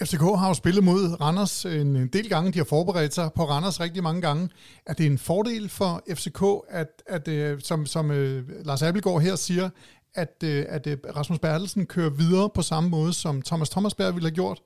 [0.02, 2.52] FCK har jo spillet mod Randers en, del gange.
[2.52, 4.48] De har forberedt sig på Randers rigtig mange gange.
[4.86, 9.36] Er det en fordel for FCK, at, at øh, som, som øh, Lars Abelgaard her
[9.36, 9.70] siger,
[10.14, 14.28] at, øh, at øh, Rasmus Bertelsen kører videre på samme måde, som Thomas Thomasberg ville
[14.28, 14.62] have gjort?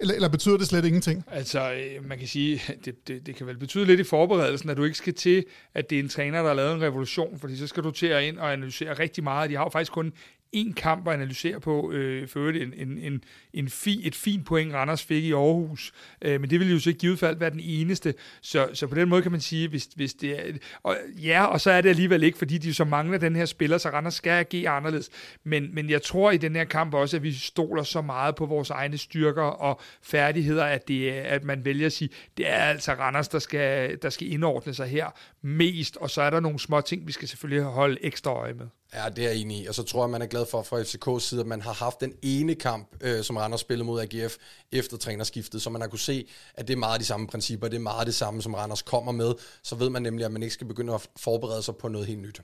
[0.00, 1.24] Eller, eller betyder det slet ingenting?
[1.30, 4.76] Altså, øh, man kan sige, det, det, det kan vel betyde lidt i forberedelsen, at
[4.76, 7.56] du ikke skal til, at det er en træner, der har lavet en revolution, fordi
[7.56, 9.50] så skal du til at ind og analysere rigtig meget.
[9.50, 10.12] De har jo faktisk kun
[10.54, 14.46] en kamp at analysere på, øh, for øvrigt en, en, en, en fi, et fint
[14.46, 17.50] point, Randers fik i Aarhus, øh, men det ville jo så i givet fald være
[17.50, 20.96] den eneste, så, så på den måde kan man sige, hvis, hvis det er, og,
[21.22, 23.88] ja, og så er det alligevel ikke, fordi de så mangler den her spiller, så
[23.88, 25.10] Randers skal agere anderledes,
[25.44, 28.46] men, men jeg tror i den her kamp også, at vi stoler så meget på
[28.46, 32.92] vores egne styrker og færdigheder, at, det, at man vælger at sige, det er altså
[32.92, 35.06] Randers, der skal, der skal indordne sig her
[35.42, 38.66] mest, og så er der nogle små ting, vi skal selvfølgelig holde ekstra øje med.
[38.94, 39.66] Ja, det er jeg enig i.
[39.66, 42.00] Og så tror jeg, man er glad for fra FCK's side, at man har haft
[42.00, 44.36] den ene kamp, øh, som Randers spillede mod AGF
[44.72, 47.76] efter trænerskiftet, så man har kunne se, at det er meget de samme principper, det
[47.76, 49.34] er meget det samme, som Randers kommer med.
[49.62, 52.20] Så ved man nemlig, at man ikke skal begynde at forberede sig på noget helt
[52.20, 52.40] nyt.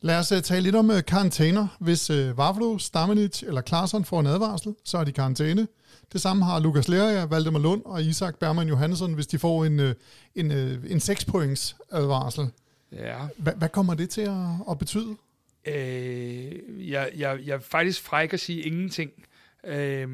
[0.00, 1.66] Lad os uh, tale lidt om uh, karantæner.
[1.80, 5.68] Hvis uh, Vavlo, Stamenic eller Klarsson får en advarsel, så er de i karantæne.
[6.12, 9.80] Det samme har Lukas Leria, Valdemar Lund og Isak Bergman Johansson, hvis de får en,
[9.80, 9.90] uh,
[10.34, 12.50] en, uh, en 6 points advarsel.
[12.92, 13.16] Ja.
[13.36, 15.16] Hva, hvad kommer det til at, at betyde?
[15.66, 19.10] Øh, jeg, jeg, jeg er faktisk fræk at sige ingenting.
[19.66, 20.08] Øh,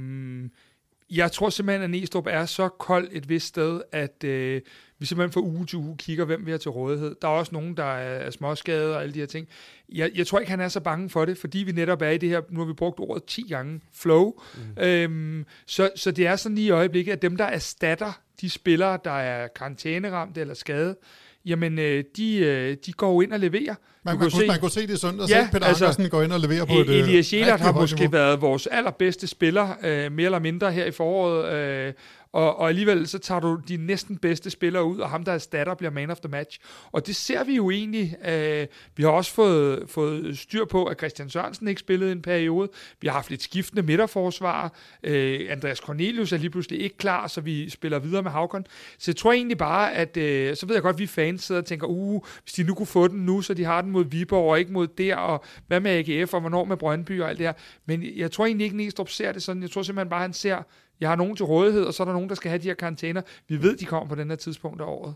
[1.10, 4.60] jeg tror simpelthen, at Næstrup er så kold et vist sted, at øh,
[4.98, 7.16] vi simpelthen fra uge til uge kigger, hvem vi har til rådighed.
[7.22, 9.48] Der er også nogen, der er, er småskade og alle de her ting.
[9.88, 12.18] Jeg, jeg tror ikke, han er så bange for det, fordi vi netop er i
[12.18, 14.40] det her, nu har vi brugt ordet 10 gange, flow.
[14.54, 14.82] Mm.
[14.82, 18.98] Øhm, så, så det er sådan lige i øjeblikket, at dem, der erstatter de spillere,
[19.04, 20.96] der er karantæneramte eller skade,
[21.46, 23.74] jamen øh, de, øh, de går jo ind og leverer.
[24.04, 25.84] Man, Du man, kan kunne, se- man kunne se det i søndag, Ja, Peter altså,
[25.84, 29.26] Ankersen går ind og leverer på et øh, Elias rigtig har måske været vores allerbedste
[29.26, 31.92] spiller, øh, mere eller mindre her i foråret, øh,
[32.32, 35.74] og, og alligevel så tager du de næsten bedste spillere ud, og ham der erstatter
[35.74, 36.58] bliver man of the match.
[36.92, 38.16] Og det ser vi jo egentlig.
[38.28, 38.66] Øh,
[38.96, 42.68] vi har også fået, fået styr på, at Christian Sørensen ikke spillede en periode.
[43.00, 44.72] Vi har haft lidt skiftende midterforsvar.
[45.02, 48.66] Øh, Andreas Cornelius er lige pludselig ikke klar, så vi spiller videre med Havkon.
[48.98, 51.60] Så jeg tror egentlig bare, at øh, så ved jeg godt, at vi fans sidder
[51.60, 54.04] og tænker, uh, hvis de nu kunne få den nu, så de har den mod
[54.04, 57.38] Viborg og ikke mod der, og hvad med AGF, og hvornår med Brøndby og alt
[57.38, 57.52] det her.
[57.86, 59.62] Men jeg tror egentlig ikke, Næstrup ser det sådan.
[59.62, 60.62] Jeg tror simpelthen bare, han ser,
[61.02, 62.74] jeg har nogen til rådighed, og så er der nogen, der skal have de her
[62.74, 63.22] karantæner.
[63.48, 65.14] Vi ved, de kommer på den her tidspunkt af året.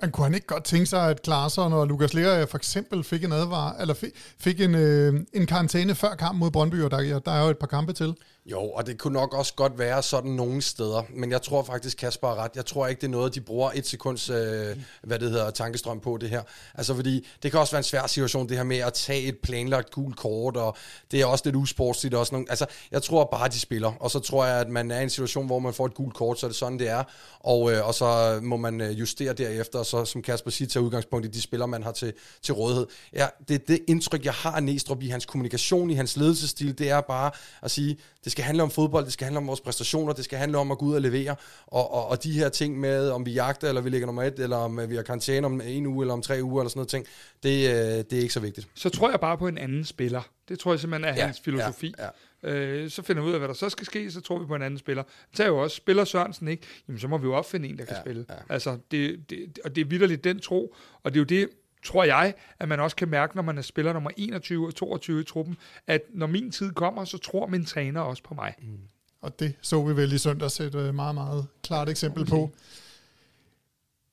[0.00, 3.24] Men kunne han ikke godt tænke sig, at Klaarsson og Lukas Lea for eksempel fik
[3.24, 7.18] en advar, eller fik, fik en, øh, en karantæne før kamp mod Brøndby, og der,
[7.18, 8.14] der er jo et par kampe til.
[8.50, 11.96] Jo, og det kunne nok også godt være sådan nogle steder, men jeg tror faktisk,
[11.96, 12.50] Kasper har ret.
[12.56, 16.00] Jeg tror ikke, det er noget, de bruger et sekunds, øh, hvad det hedder, tankestrøm
[16.00, 16.42] på det her.
[16.74, 19.38] Altså fordi, det kan også være en svær situation, det her med at tage et
[19.38, 20.76] planlagt gult kort, og
[21.10, 22.14] det er også lidt usportsligt.
[22.14, 25.00] Også nogle, altså, jeg tror bare, de spiller, og så tror jeg, at man er
[25.00, 27.04] i en situation, hvor man får et gult kort, så er det sådan, det er,
[27.40, 30.82] og, øh, og så må man øh, justere derefter, og så, som Kasper siger, tage
[30.82, 32.86] udgangspunkt i de spillere, man har til, til rådighed.
[33.12, 36.90] Ja, det, det indtryk, jeg har af Næstrup i hans kommunikation, i hans ledelsesstil, det
[36.90, 37.30] er bare
[37.62, 40.38] at sige, det skal handle om fodbold, det skal handle om vores præstationer, det skal
[40.38, 41.36] handle om at gå ud og levere,
[41.66, 44.38] og, og, og de her ting med, om vi jagter, eller vi ligger nummer et,
[44.38, 46.88] eller om vi har karantæne om en uge, eller om tre uger, eller sådan noget
[46.88, 47.06] ting,
[47.42, 48.68] det, øh, det er ikke så vigtigt.
[48.74, 50.22] Så tror jeg bare på en anden spiller.
[50.48, 51.94] Det tror jeg simpelthen er Ja, hans filosofi.
[51.98, 52.08] ja,
[52.42, 54.54] Øh, så finder vi ud af, hvad der så skal ske, så tror vi på
[54.54, 55.02] en anden spiller.
[55.34, 57.84] Så er jo også, spiller Sørensen ikke, jamen så må vi jo opfinde en, der
[57.84, 58.24] kan Ja, spille.
[58.28, 58.34] ja.
[58.48, 61.48] Altså, det, det, og det er vidderligt den tro, og det er jo det,
[61.84, 65.20] tror jeg, at man også kan mærke, når man er spiller nummer 21 og 22
[65.20, 65.56] i truppen,
[65.86, 68.54] at når min tid kommer, så tror min træner også på mig.
[68.62, 68.78] Mm.
[69.20, 72.50] Og det så vi vel i søndags et øh, meget, meget klart eksempel på.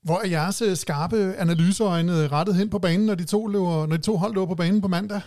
[0.02, 3.98] Hvor er jeres øh, skarpe analyseøjne rettet hen på banen, når de to, løber, når
[3.98, 5.22] de to hold løber på banen på mandag?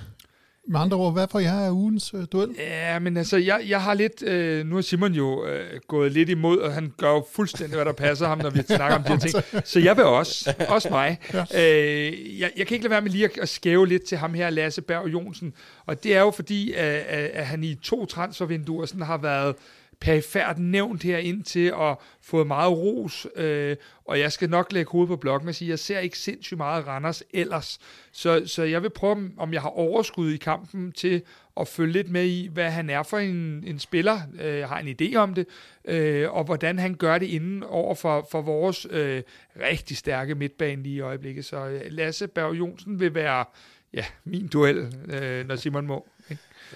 [0.71, 2.55] Med andre ord, hvad for jer er ugens øh, duel?
[2.59, 4.23] Ja, men altså, jeg, jeg har lidt...
[4.23, 7.85] Øh, nu er Simon jo øh, gået lidt imod, og han gør jo fuldstændig, hvad
[7.85, 9.35] der passer ham, når vi snakker om de her ting.
[9.73, 10.55] Så jeg vil også.
[10.69, 11.19] Også mig.
[11.35, 11.45] Ja.
[11.55, 14.35] Øh, jeg, jeg kan ikke lade være med lige at, at skæve lidt til ham
[14.35, 15.53] her, Lasse Berg Jonsen.
[15.87, 19.55] Og det er jo fordi, at, at, at han i to transfervinduer sådan har været
[20.01, 25.09] perifært nævnt her indtil og fået meget ros, øh, og jeg skal nok lægge hovedet
[25.09, 27.79] på blokken og sige, at jeg ser ikke sindssygt meget Randers ellers.
[28.13, 31.23] Så, så jeg vil prøve, om- jeg har overskud i kampen til
[31.61, 34.19] at følge lidt med i, hvad han er for en, en spiller.
[34.41, 35.47] Øh, Jeg har en idé om det,
[35.85, 39.23] øh, og hvordan han gør det inden over for, for vores øh,
[39.63, 41.45] rigtig stærke midtbane lige i øjeblikket.
[41.45, 43.45] Så øh, Lasse Berg Jonsen vil være
[43.95, 46.09] ja, min duel, øh, når Simon må.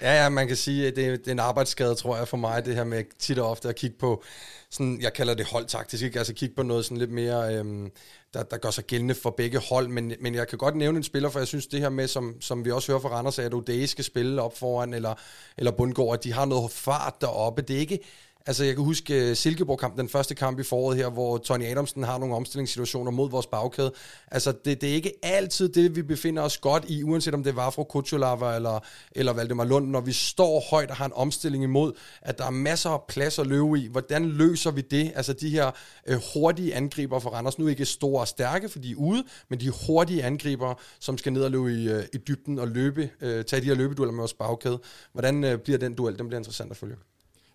[0.01, 2.37] Ja, ja, man kan sige, at det, er- det er en arbejdsskade, tror jeg, for
[2.37, 4.23] mig, det her med tit og ofte at kigge på,
[4.69, 6.17] sådan, jeg kalder det holdtaktisk, ikke?
[6.19, 7.91] altså kigge på noget sådan lidt mere, øhm,
[8.33, 11.03] der, der gør sig gældende for begge hold, men, men jeg kan godt nævne en
[11.03, 13.53] spiller, for jeg synes det her med, som, som vi også hører fra Randers, at
[13.53, 15.13] O'Day skal spille op foran, eller,
[15.57, 17.99] eller Bundgaard, at de har noget fart deroppe, det er ikke,
[18.45, 22.03] Altså, jeg kan huske uh, Silkeborg-kampen, den første kamp i foråret her, hvor Tony Adamsen
[22.03, 23.91] har nogle omstillingssituationer mod vores bagkæde.
[24.31, 27.55] Altså, det, det er ikke altid det, vi befinder os godt i, uanset om det
[27.55, 28.79] var fra Kutsulava eller,
[29.11, 32.49] eller Valdemar Lund, når vi står højt og har en omstilling imod, at der er
[32.49, 33.87] masser af plads at løbe i.
[33.87, 35.11] Hvordan løser vi det?
[35.15, 35.71] Altså, de her
[36.07, 39.59] øh, hurtige angriber for Randers, nu ikke store og stærke, for de er ude, men
[39.59, 43.45] de hurtige angriber, som skal ned og løbe i, øh, i dybden og løbe, øh,
[43.45, 44.79] tage de her løbedueller med vores bagkæde.
[45.11, 46.17] Hvordan øh, bliver den duel?
[46.17, 46.95] Den bliver interessant at følge.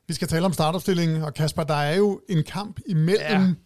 [0.09, 3.57] Vi skal tale om startopstillingen, og Kasper, der er jo en kamp imellem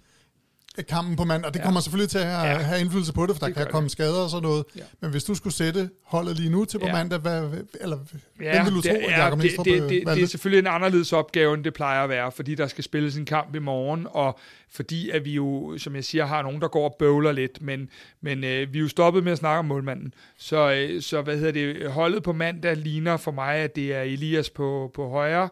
[0.79, 0.83] ja.
[0.83, 1.65] kampen på mand, og det Ja.
[1.65, 2.59] kommer selvfølgelig til at have, Ja.
[2.59, 4.65] have indflydelse på det, for der Det kan komme skader og sådan noget.
[4.77, 4.83] Ja.
[5.01, 6.93] Men hvis du skulle sætte holdet lige nu til på Ja.
[6.93, 7.43] mandag, hvad,
[7.81, 7.99] eller
[8.43, 10.23] Ja, hvem vil du det, tro, at er, Jacob det, Nielstrup det, det, det valgte?
[10.23, 13.25] er selvfølgelig en anderledes opgave, end det plejer at være, fordi der skal spilles en
[13.25, 14.39] kamp i morgen, og
[14.71, 17.89] fordi at vi jo, som jeg siger, har nogen, der går og bøvler lidt, men,
[18.21, 20.15] men øh, vi er jo stoppet med at snakke om målmanden.
[20.39, 24.03] Så, øh, så hvad hedder det, holdet på mandag ligner for mig, at det er
[24.03, 25.49] Elias på, på højre,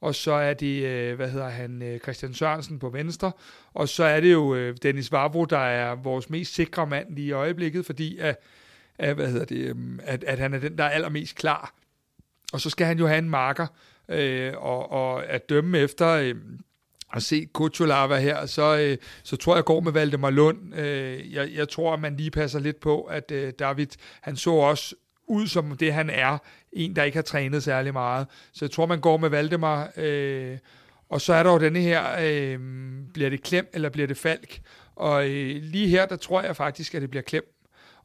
[0.00, 3.32] og så er det, øh, hvad hedder han, øh, Christian Sørensen på venstre,
[3.74, 7.26] og så er det jo øh, Dennis Vavro, der er vores mest sikre mand lige
[7.26, 8.38] i øjeblikket, fordi at,
[8.98, 11.74] at, hvad hedder det, øhm, at, at han er den, der er allermest klar.
[12.52, 13.66] Og så skal han jo have en marker,
[14.08, 16.34] øh, og, og at dømme efter øh,
[17.12, 20.74] at se Kuchulava her, så, øh, så tror jeg, jeg går med Valdemar Lund.
[20.74, 23.86] Øh, jeg, jeg tror, at man lige passer lidt på, at øh, David,
[24.20, 24.94] han så også
[25.26, 26.38] ud som det, han er.
[26.72, 28.26] En, der ikke har trænet særlig meget.
[28.52, 29.90] Så jeg tror, man går med Valdemar.
[29.96, 30.58] Øh,
[31.08, 32.58] og så er der jo denne her, øh,
[33.14, 34.60] bliver det Klem, eller bliver det Falk?
[34.96, 37.56] Og øh, lige her, der tror jeg faktisk, at det bliver Klem.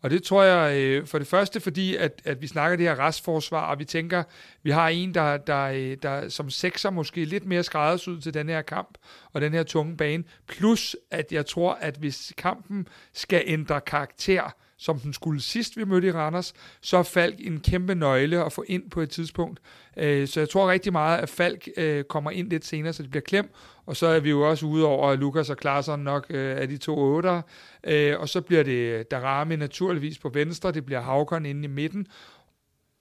[0.01, 2.99] Og det tror jeg øh, for det første, fordi at, at vi snakker det her
[2.99, 4.23] restforsvar, og vi tænker,
[4.63, 8.49] vi har en, der, der, øh, der som sekser måske lidt mere skræddersyet til den
[8.49, 8.97] her kamp,
[9.33, 10.23] og den her tunge bane.
[10.47, 14.55] Plus, at jeg tror, at hvis kampen skal ændre karakter,
[14.85, 18.53] som den skulle sidst, vi mødte i Randers, så er Falk en kæmpe nøgle at
[18.53, 19.59] få ind på et tidspunkt.
[19.97, 23.09] Øh, Så jeg tror rigtig meget, at Falk øh, kommer ind lidt senere, så det
[23.09, 23.51] bliver klemt.
[23.85, 26.65] Og så er vi jo også ude over, at Lukas og Klaarsson nok øh, er
[26.65, 27.41] de to otter.
[27.83, 32.07] Øh, og så bliver det Darami naturligvis på venstre, det bliver Havkon inde i midten.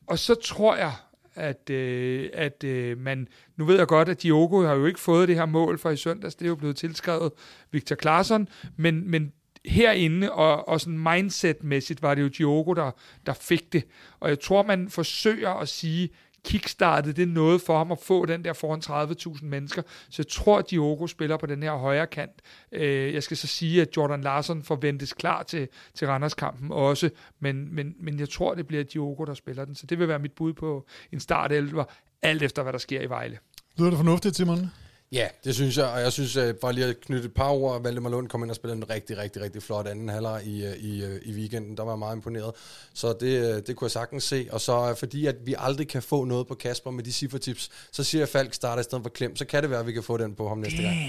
[0.06, 0.92] Og så tror jeg,
[1.34, 5.28] at, øh, at øh, man, nu ved jeg godt, at Diogo har jo ikke fået
[5.28, 7.32] det her mål for i søndags, det er jo blevet tilskrevet
[7.70, 9.32] Victor Claesson, men, men
[9.64, 12.90] herinde, og, og sådan mindset-mæssigt, var det jo Diogo, der,
[13.26, 13.84] der fik det.
[14.20, 16.10] Og jeg tror, man forsøger at sige,
[16.44, 19.82] kickstartede det noget for ham at få den der foran 30.000 mennesker.
[20.10, 22.42] Så jeg tror, at Diogo spiller på den her højre kant.
[22.72, 27.10] Øh, jeg skal så sige, at Jordan Larsen forventes klar til, til Randers-kampen også,
[27.40, 29.74] men, men, men jeg tror, det bliver Diogo, der spiller den.
[29.74, 31.84] Så det vil være mit bud på en startelver,
[32.22, 33.38] alt efter hvad der sker i Vejle.
[33.78, 34.70] Lyder det fornuftigt, Simon?
[35.14, 37.82] Ja, det synes jeg, og jeg synes, at bare lige at knytte et par ord,
[37.82, 40.76] Valdemar Lund kom ind og spillede en rigtig, rigtig, rigtig flot anden halvleg i, øh,
[40.76, 42.52] i, øh, i weekenden, der var jeg meget imponeret.
[42.94, 46.02] Så det, øh, det kunne jeg sagtens se, og så fordi at vi aldrig kan
[46.02, 49.04] få noget på Kasper med de cifretips, så siger jeg, at Falk starter i stedet
[49.04, 50.96] for Klem, så kan det være, at vi kan få den på ham næste gang.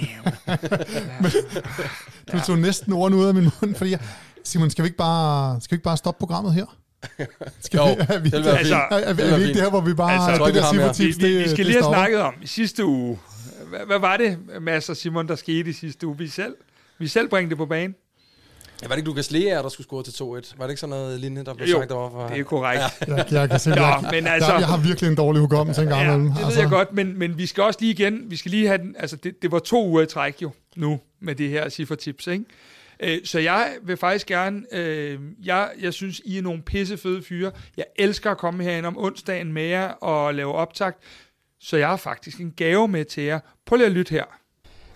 [2.32, 4.00] Du tog næsten ordene ud af min mund, fordi jeg,
[4.44, 6.66] Simon, skal vi ikke bare, skal vi ikke bare stoppe programmet her?
[7.66, 9.62] Skal Jo, vi, er vi, det Altså, er, er, Det er, er vi ikke det
[9.62, 10.12] her, hvor vi bare...
[10.14, 10.94] Altså, Altså, det ikke, der vi har mere.
[10.94, 13.20] cifretips, Vi, vi, det, vi skal det lige have snakket om i sidste uge.
[13.70, 16.18] Hvad, hvad var det, Mads og Simon, der skete i sidste uge?
[16.18, 16.56] Vi selv,
[17.00, 17.96] vi selv bringte det på banen.
[18.82, 20.54] Ja, var det ikke Lukas Lea, der skulle score til 2-1?
[20.58, 22.30] Var det ikke sådan noget lignende, der blev Jo, sagt derovre?
[22.34, 22.82] Det er korrekt.
[23.08, 25.42] Ja, Jeg, jeg kan se, Nå, jeg, men altså- jeg, jeg har virkelig en dårlig
[25.42, 26.34] hukommelse en gang ja imellem.
[26.36, 28.78] det ved jeg godt, men, men vi skal også lige igen, vi skal lige have
[28.78, 32.28] den, altså det, det var to uger i træk jo, nu, med det her cifretips,
[32.28, 32.46] ikke?
[33.00, 37.52] Øh, Så jeg vil faktisk gerne, øh, jeg, jeg synes, I er nogle pissefede fyre.
[37.78, 40.98] Jeg elsker at komme herind om onsdagen med jer og lave optakt.
[41.60, 43.40] Så jeg har faktisk en gave med til jer.
[43.66, 44.24] Prøv lige at lytte her.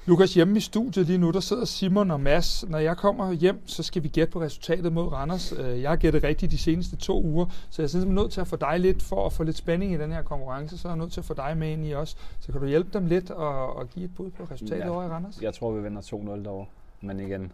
[0.06, 2.66] Lukas, hjemme i studiet lige nu, der sidder Simon og Mads.
[2.70, 5.54] Når jeg kommer hjem, så skal vi gætte på resultatet mod Randers.
[5.60, 8.41] Øh, Jeg har gættet rigtigt de seneste to uger, så jeg er simpelthen nødt til
[8.41, 10.91] at få dig lidt, for at få lidt spænding i den her konkurrence, så er
[10.91, 12.16] jeg nødt til at få dig med ind i også.
[12.39, 14.89] Så kan du hjælpe dem lidt og, og give et bud på resultatet Ja.
[14.89, 15.41] over i Randers?
[15.41, 16.66] Jeg tror, vi vinder 2-0 derovre.
[17.02, 17.52] Men igen,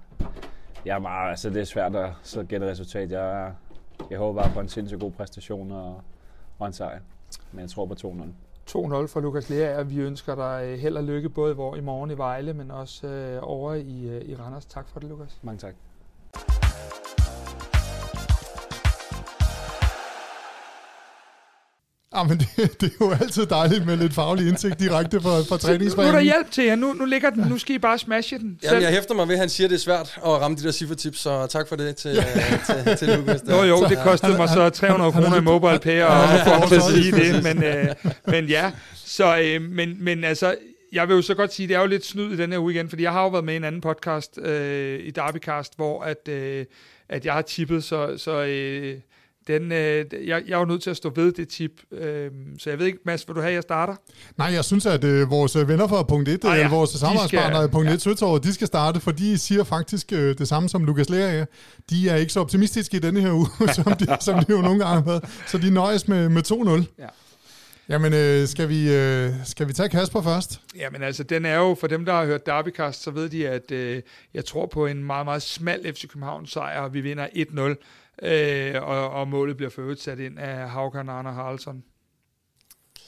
[0.86, 3.12] jeg er meget, altså det er svært at så gætte resultat.
[3.12, 3.54] Jeg,
[4.10, 6.02] jeg håber bare på en sindssygt god præstation og,
[6.60, 7.00] og en sejr.
[7.52, 8.08] Men jeg tror på 2-0.
[8.70, 11.82] 2-0 for Lukas Lea, og vi ønsker dig øh, held og lykke både hvor i
[11.82, 14.66] morgen i Vejle, men også øh, over i, øh, i Randers.
[14.66, 15.39] Tak for det, Lukas.
[15.41, 15.76] Mange tak.
[22.18, 22.47] Ja, men det,
[22.82, 25.57] det er jo altid dejligt med lidt faglig indsigt direkte fra, fra Nu er der
[25.57, 26.24] træningsbanen.
[26.24, 26.76] hjælp til jer.
[26.76, 27.43] Nu, nu ligger den.
[27.49, 28.59] Nu skal I bare smashe den.
[28.63, 30.63] Jamen, jeg hæfter mig ved, at han siger, at det er svært at ramme de
[30.63, 32.16] der cifretips, så tak for det til,
[32.86, 33.43] til, til Lukas.
[33.43, 36.84] Nå jo, det kostede mig så 300 kroner i mobile pay og ham til at
[36.84, 37.88] sige det, men, øh,
[38.28, 38.72] men ja.
[39.05, 40.55] Så, øh, men, men altså,
[40.91, 42.74] jeg vil jo så godt sige, det er jo lidt snyd i den her uge
[42.74, 46.03] igen, fordi jeg har jo været med i en anden podcast, øh, i Derbycast, hvor
[46.03, 46.66] at, øh,
[47.09, 48.97] at jeg har tippet, så, så øh,
[49.48, 51.72] den, øh, jeg, jeg er jo nødt til at stå ved det tip.
[51.91, 53.96] Øh, så jeg ved ikke, Mads, vil du have, at jeg starter?
[54.38, 56.70] Nej, jeg synes, at øh, vores venner fra punkt 1, Ah, ja.
[56.70, 57.91] vores samarbejdspartnere i punkt 1 ja.
[57.93, 57.98] ja.
[57.98, 61.46] Søtorvet, de skal starte, for de siger faktisk øh, det samme som Lukas Lea.
[61.89, 64.80] De er ikke så optimistiske i denne her uge, som, de, som de jo nogle
[64.86, 65.24] gange har været.
[65.48, 66.41] Så de nøjes med, med
[66.88, 66.93] 2-0.
[67.00, 67.08] Ja.
[67.89, 70.62] Jamen, øh, skal, vi, øh, skal vi tage Kasper først?
[70.76, 73.72] Jamen altså, den er jo, for dem, der har hørt Derbycast, så ved de, at
[73.72, 74.02] øh,
[74.34, 78.76] jeg tror på en meget, meget smal FC København sejr, og vi vinder 1-0, øh,
[78.84, 81.84] og, og målet bliver for øvrigt sat ind af Haukan Arne Haraldsson.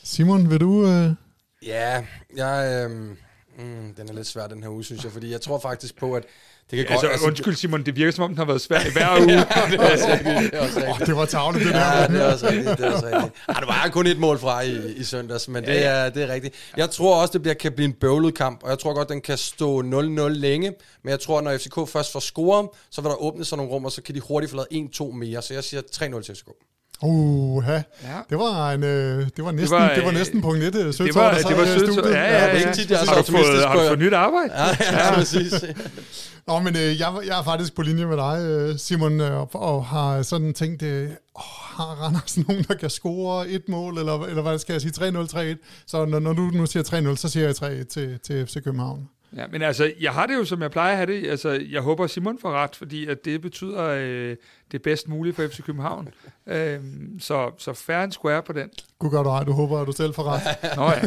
[0.03, 0.87] Simon, vil du...
[0.87, 1.11] Øh...
[1.65, 2.05] Ja,
[2.35, 3.17] jeg, øhm,
[3.57, 6.15] mm, den er lidt svær den her uge, synes jeg, fordi jeg tror faktisk på,
[6.15, 6.25] at
[6.71, 7.21] det kan Altså, godt...
[7.21, 9.27] undskyld Simon, det virker som om, den har været svær i hver uge.
[9.27, 10.51] det er også rigtigt.
[10.51, 11.07] Det også Oh, rigtigt.
[11.07, 12.07] det var tavligt, det Ja, der.
[12.07, 12.77] det er også rigtigt.
[12.77, 13.33] Det er også rigtigt.
[13.49, 16.05] Ej, det var kun et mål fra i, i søndags, men det Ja, ja.
[16.05, 16.55] er, det er rigtigt.
[16.77, 19.21] Jeg tror også, det bliver, kan blive en bøvlet kamp, og jeg tror godt, den
[19.21, 23.21] kan stå 0-0 længe, men jeg tror, når FCK først får scoret, så vil der
[23.21, 25.63] åbne sig nogle rum, og så kan de hurtigt få lavet 1-2 mere, så jeg
[25.63, 26.47] siger 3-0 til FCK.
[27.01, 27.73] Uh, ja.
[27.73, 27.81] Ja.
[28.29, 30.75] Det var, en, øh, det var næsten, det var, det var øh, næsten punkt 1
[30.75, 32.05] øh, Det var, det var sødt.
[32.05, 32.57] Ja, ja, det er ja.
[32.57, 34.53] ikke tit, jeg er så Har du fået, optimistisk har du fået nyt arbejde?
[34.55, 35.53] Ja, ja, præcis.
[36.47, 39.49] Nå, men øh, jeg, jeg er faktisk på linje med dig, øh, Simon, øh, og,
[39.53, 41.41] og har sådan tænkt, øh, åh,
[41.77, 45.05] har Randers nogen, der kan score et mål, eller, eller hvad skal jeg sige, 3-0,
[45.37, 45.83] 3-1?
[45.87, 49.09] Så når, når du nu siger 3-0, så siger jeg 3-1 til, til FC København.
[49.35, 51.29] Ja, men altså, jeg har det jo, som jeg plejer at have det.
[51.29, 54.35] Altså, jeg håber, Simon får ret, fordi at det betyder øh,
[54.71, 56.07] det bedst mulige for FC København.
[56.47, 58.69] øhm, så, så fair and square på den.
[58.99, 60.41] Gud gør du ej, du håber, at du selv får ret.
[60.77, 60.97] Nå ja.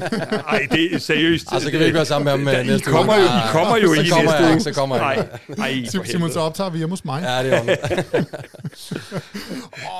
[0.48, 1.46] Ej, det er seriøst.
[1.52, 3.22] Altså, kan vi ikke være sammen med ham Der- øh, næste I kommer uge?
[3.22, 4.60] jo, I kommer jo Så i kommer næste jeg uge.
[4.60, 6.32] så kommer jeg Nej, ej, Simon, helvede.
[6.32, 7.22] så optager vi hjemme hos mig.
[7.22, 8.24] Ja, det er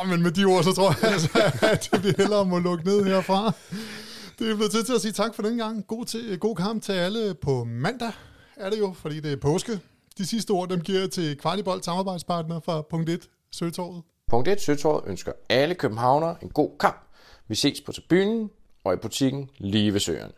[0.02, 1.28] Åh, men med de ord, så tror jeg, altså,
[1.62, 3.52] at vi hellere må lukke ned herfra.
[4.40, 5.86] Det er blevet tid til at sige tak for den gang.
[5.86, 8.12] God, til, god kamp til alle på mandag,
[8.56, 9.80] er det jo, fordi det er påske.
[10.18, 14.02] De sidste ord, dem giver jeg til Kvartibold samarbejdspartner fra punkt 1, Søtorvet.
[14.30, 17.08] Punkt 1 Søtorvet ønsker alle københavnere en god kamp.
[17.48, 18.50] Vi ses på tribunen
[18.84, 20.32] og i butikken lige ved søerne.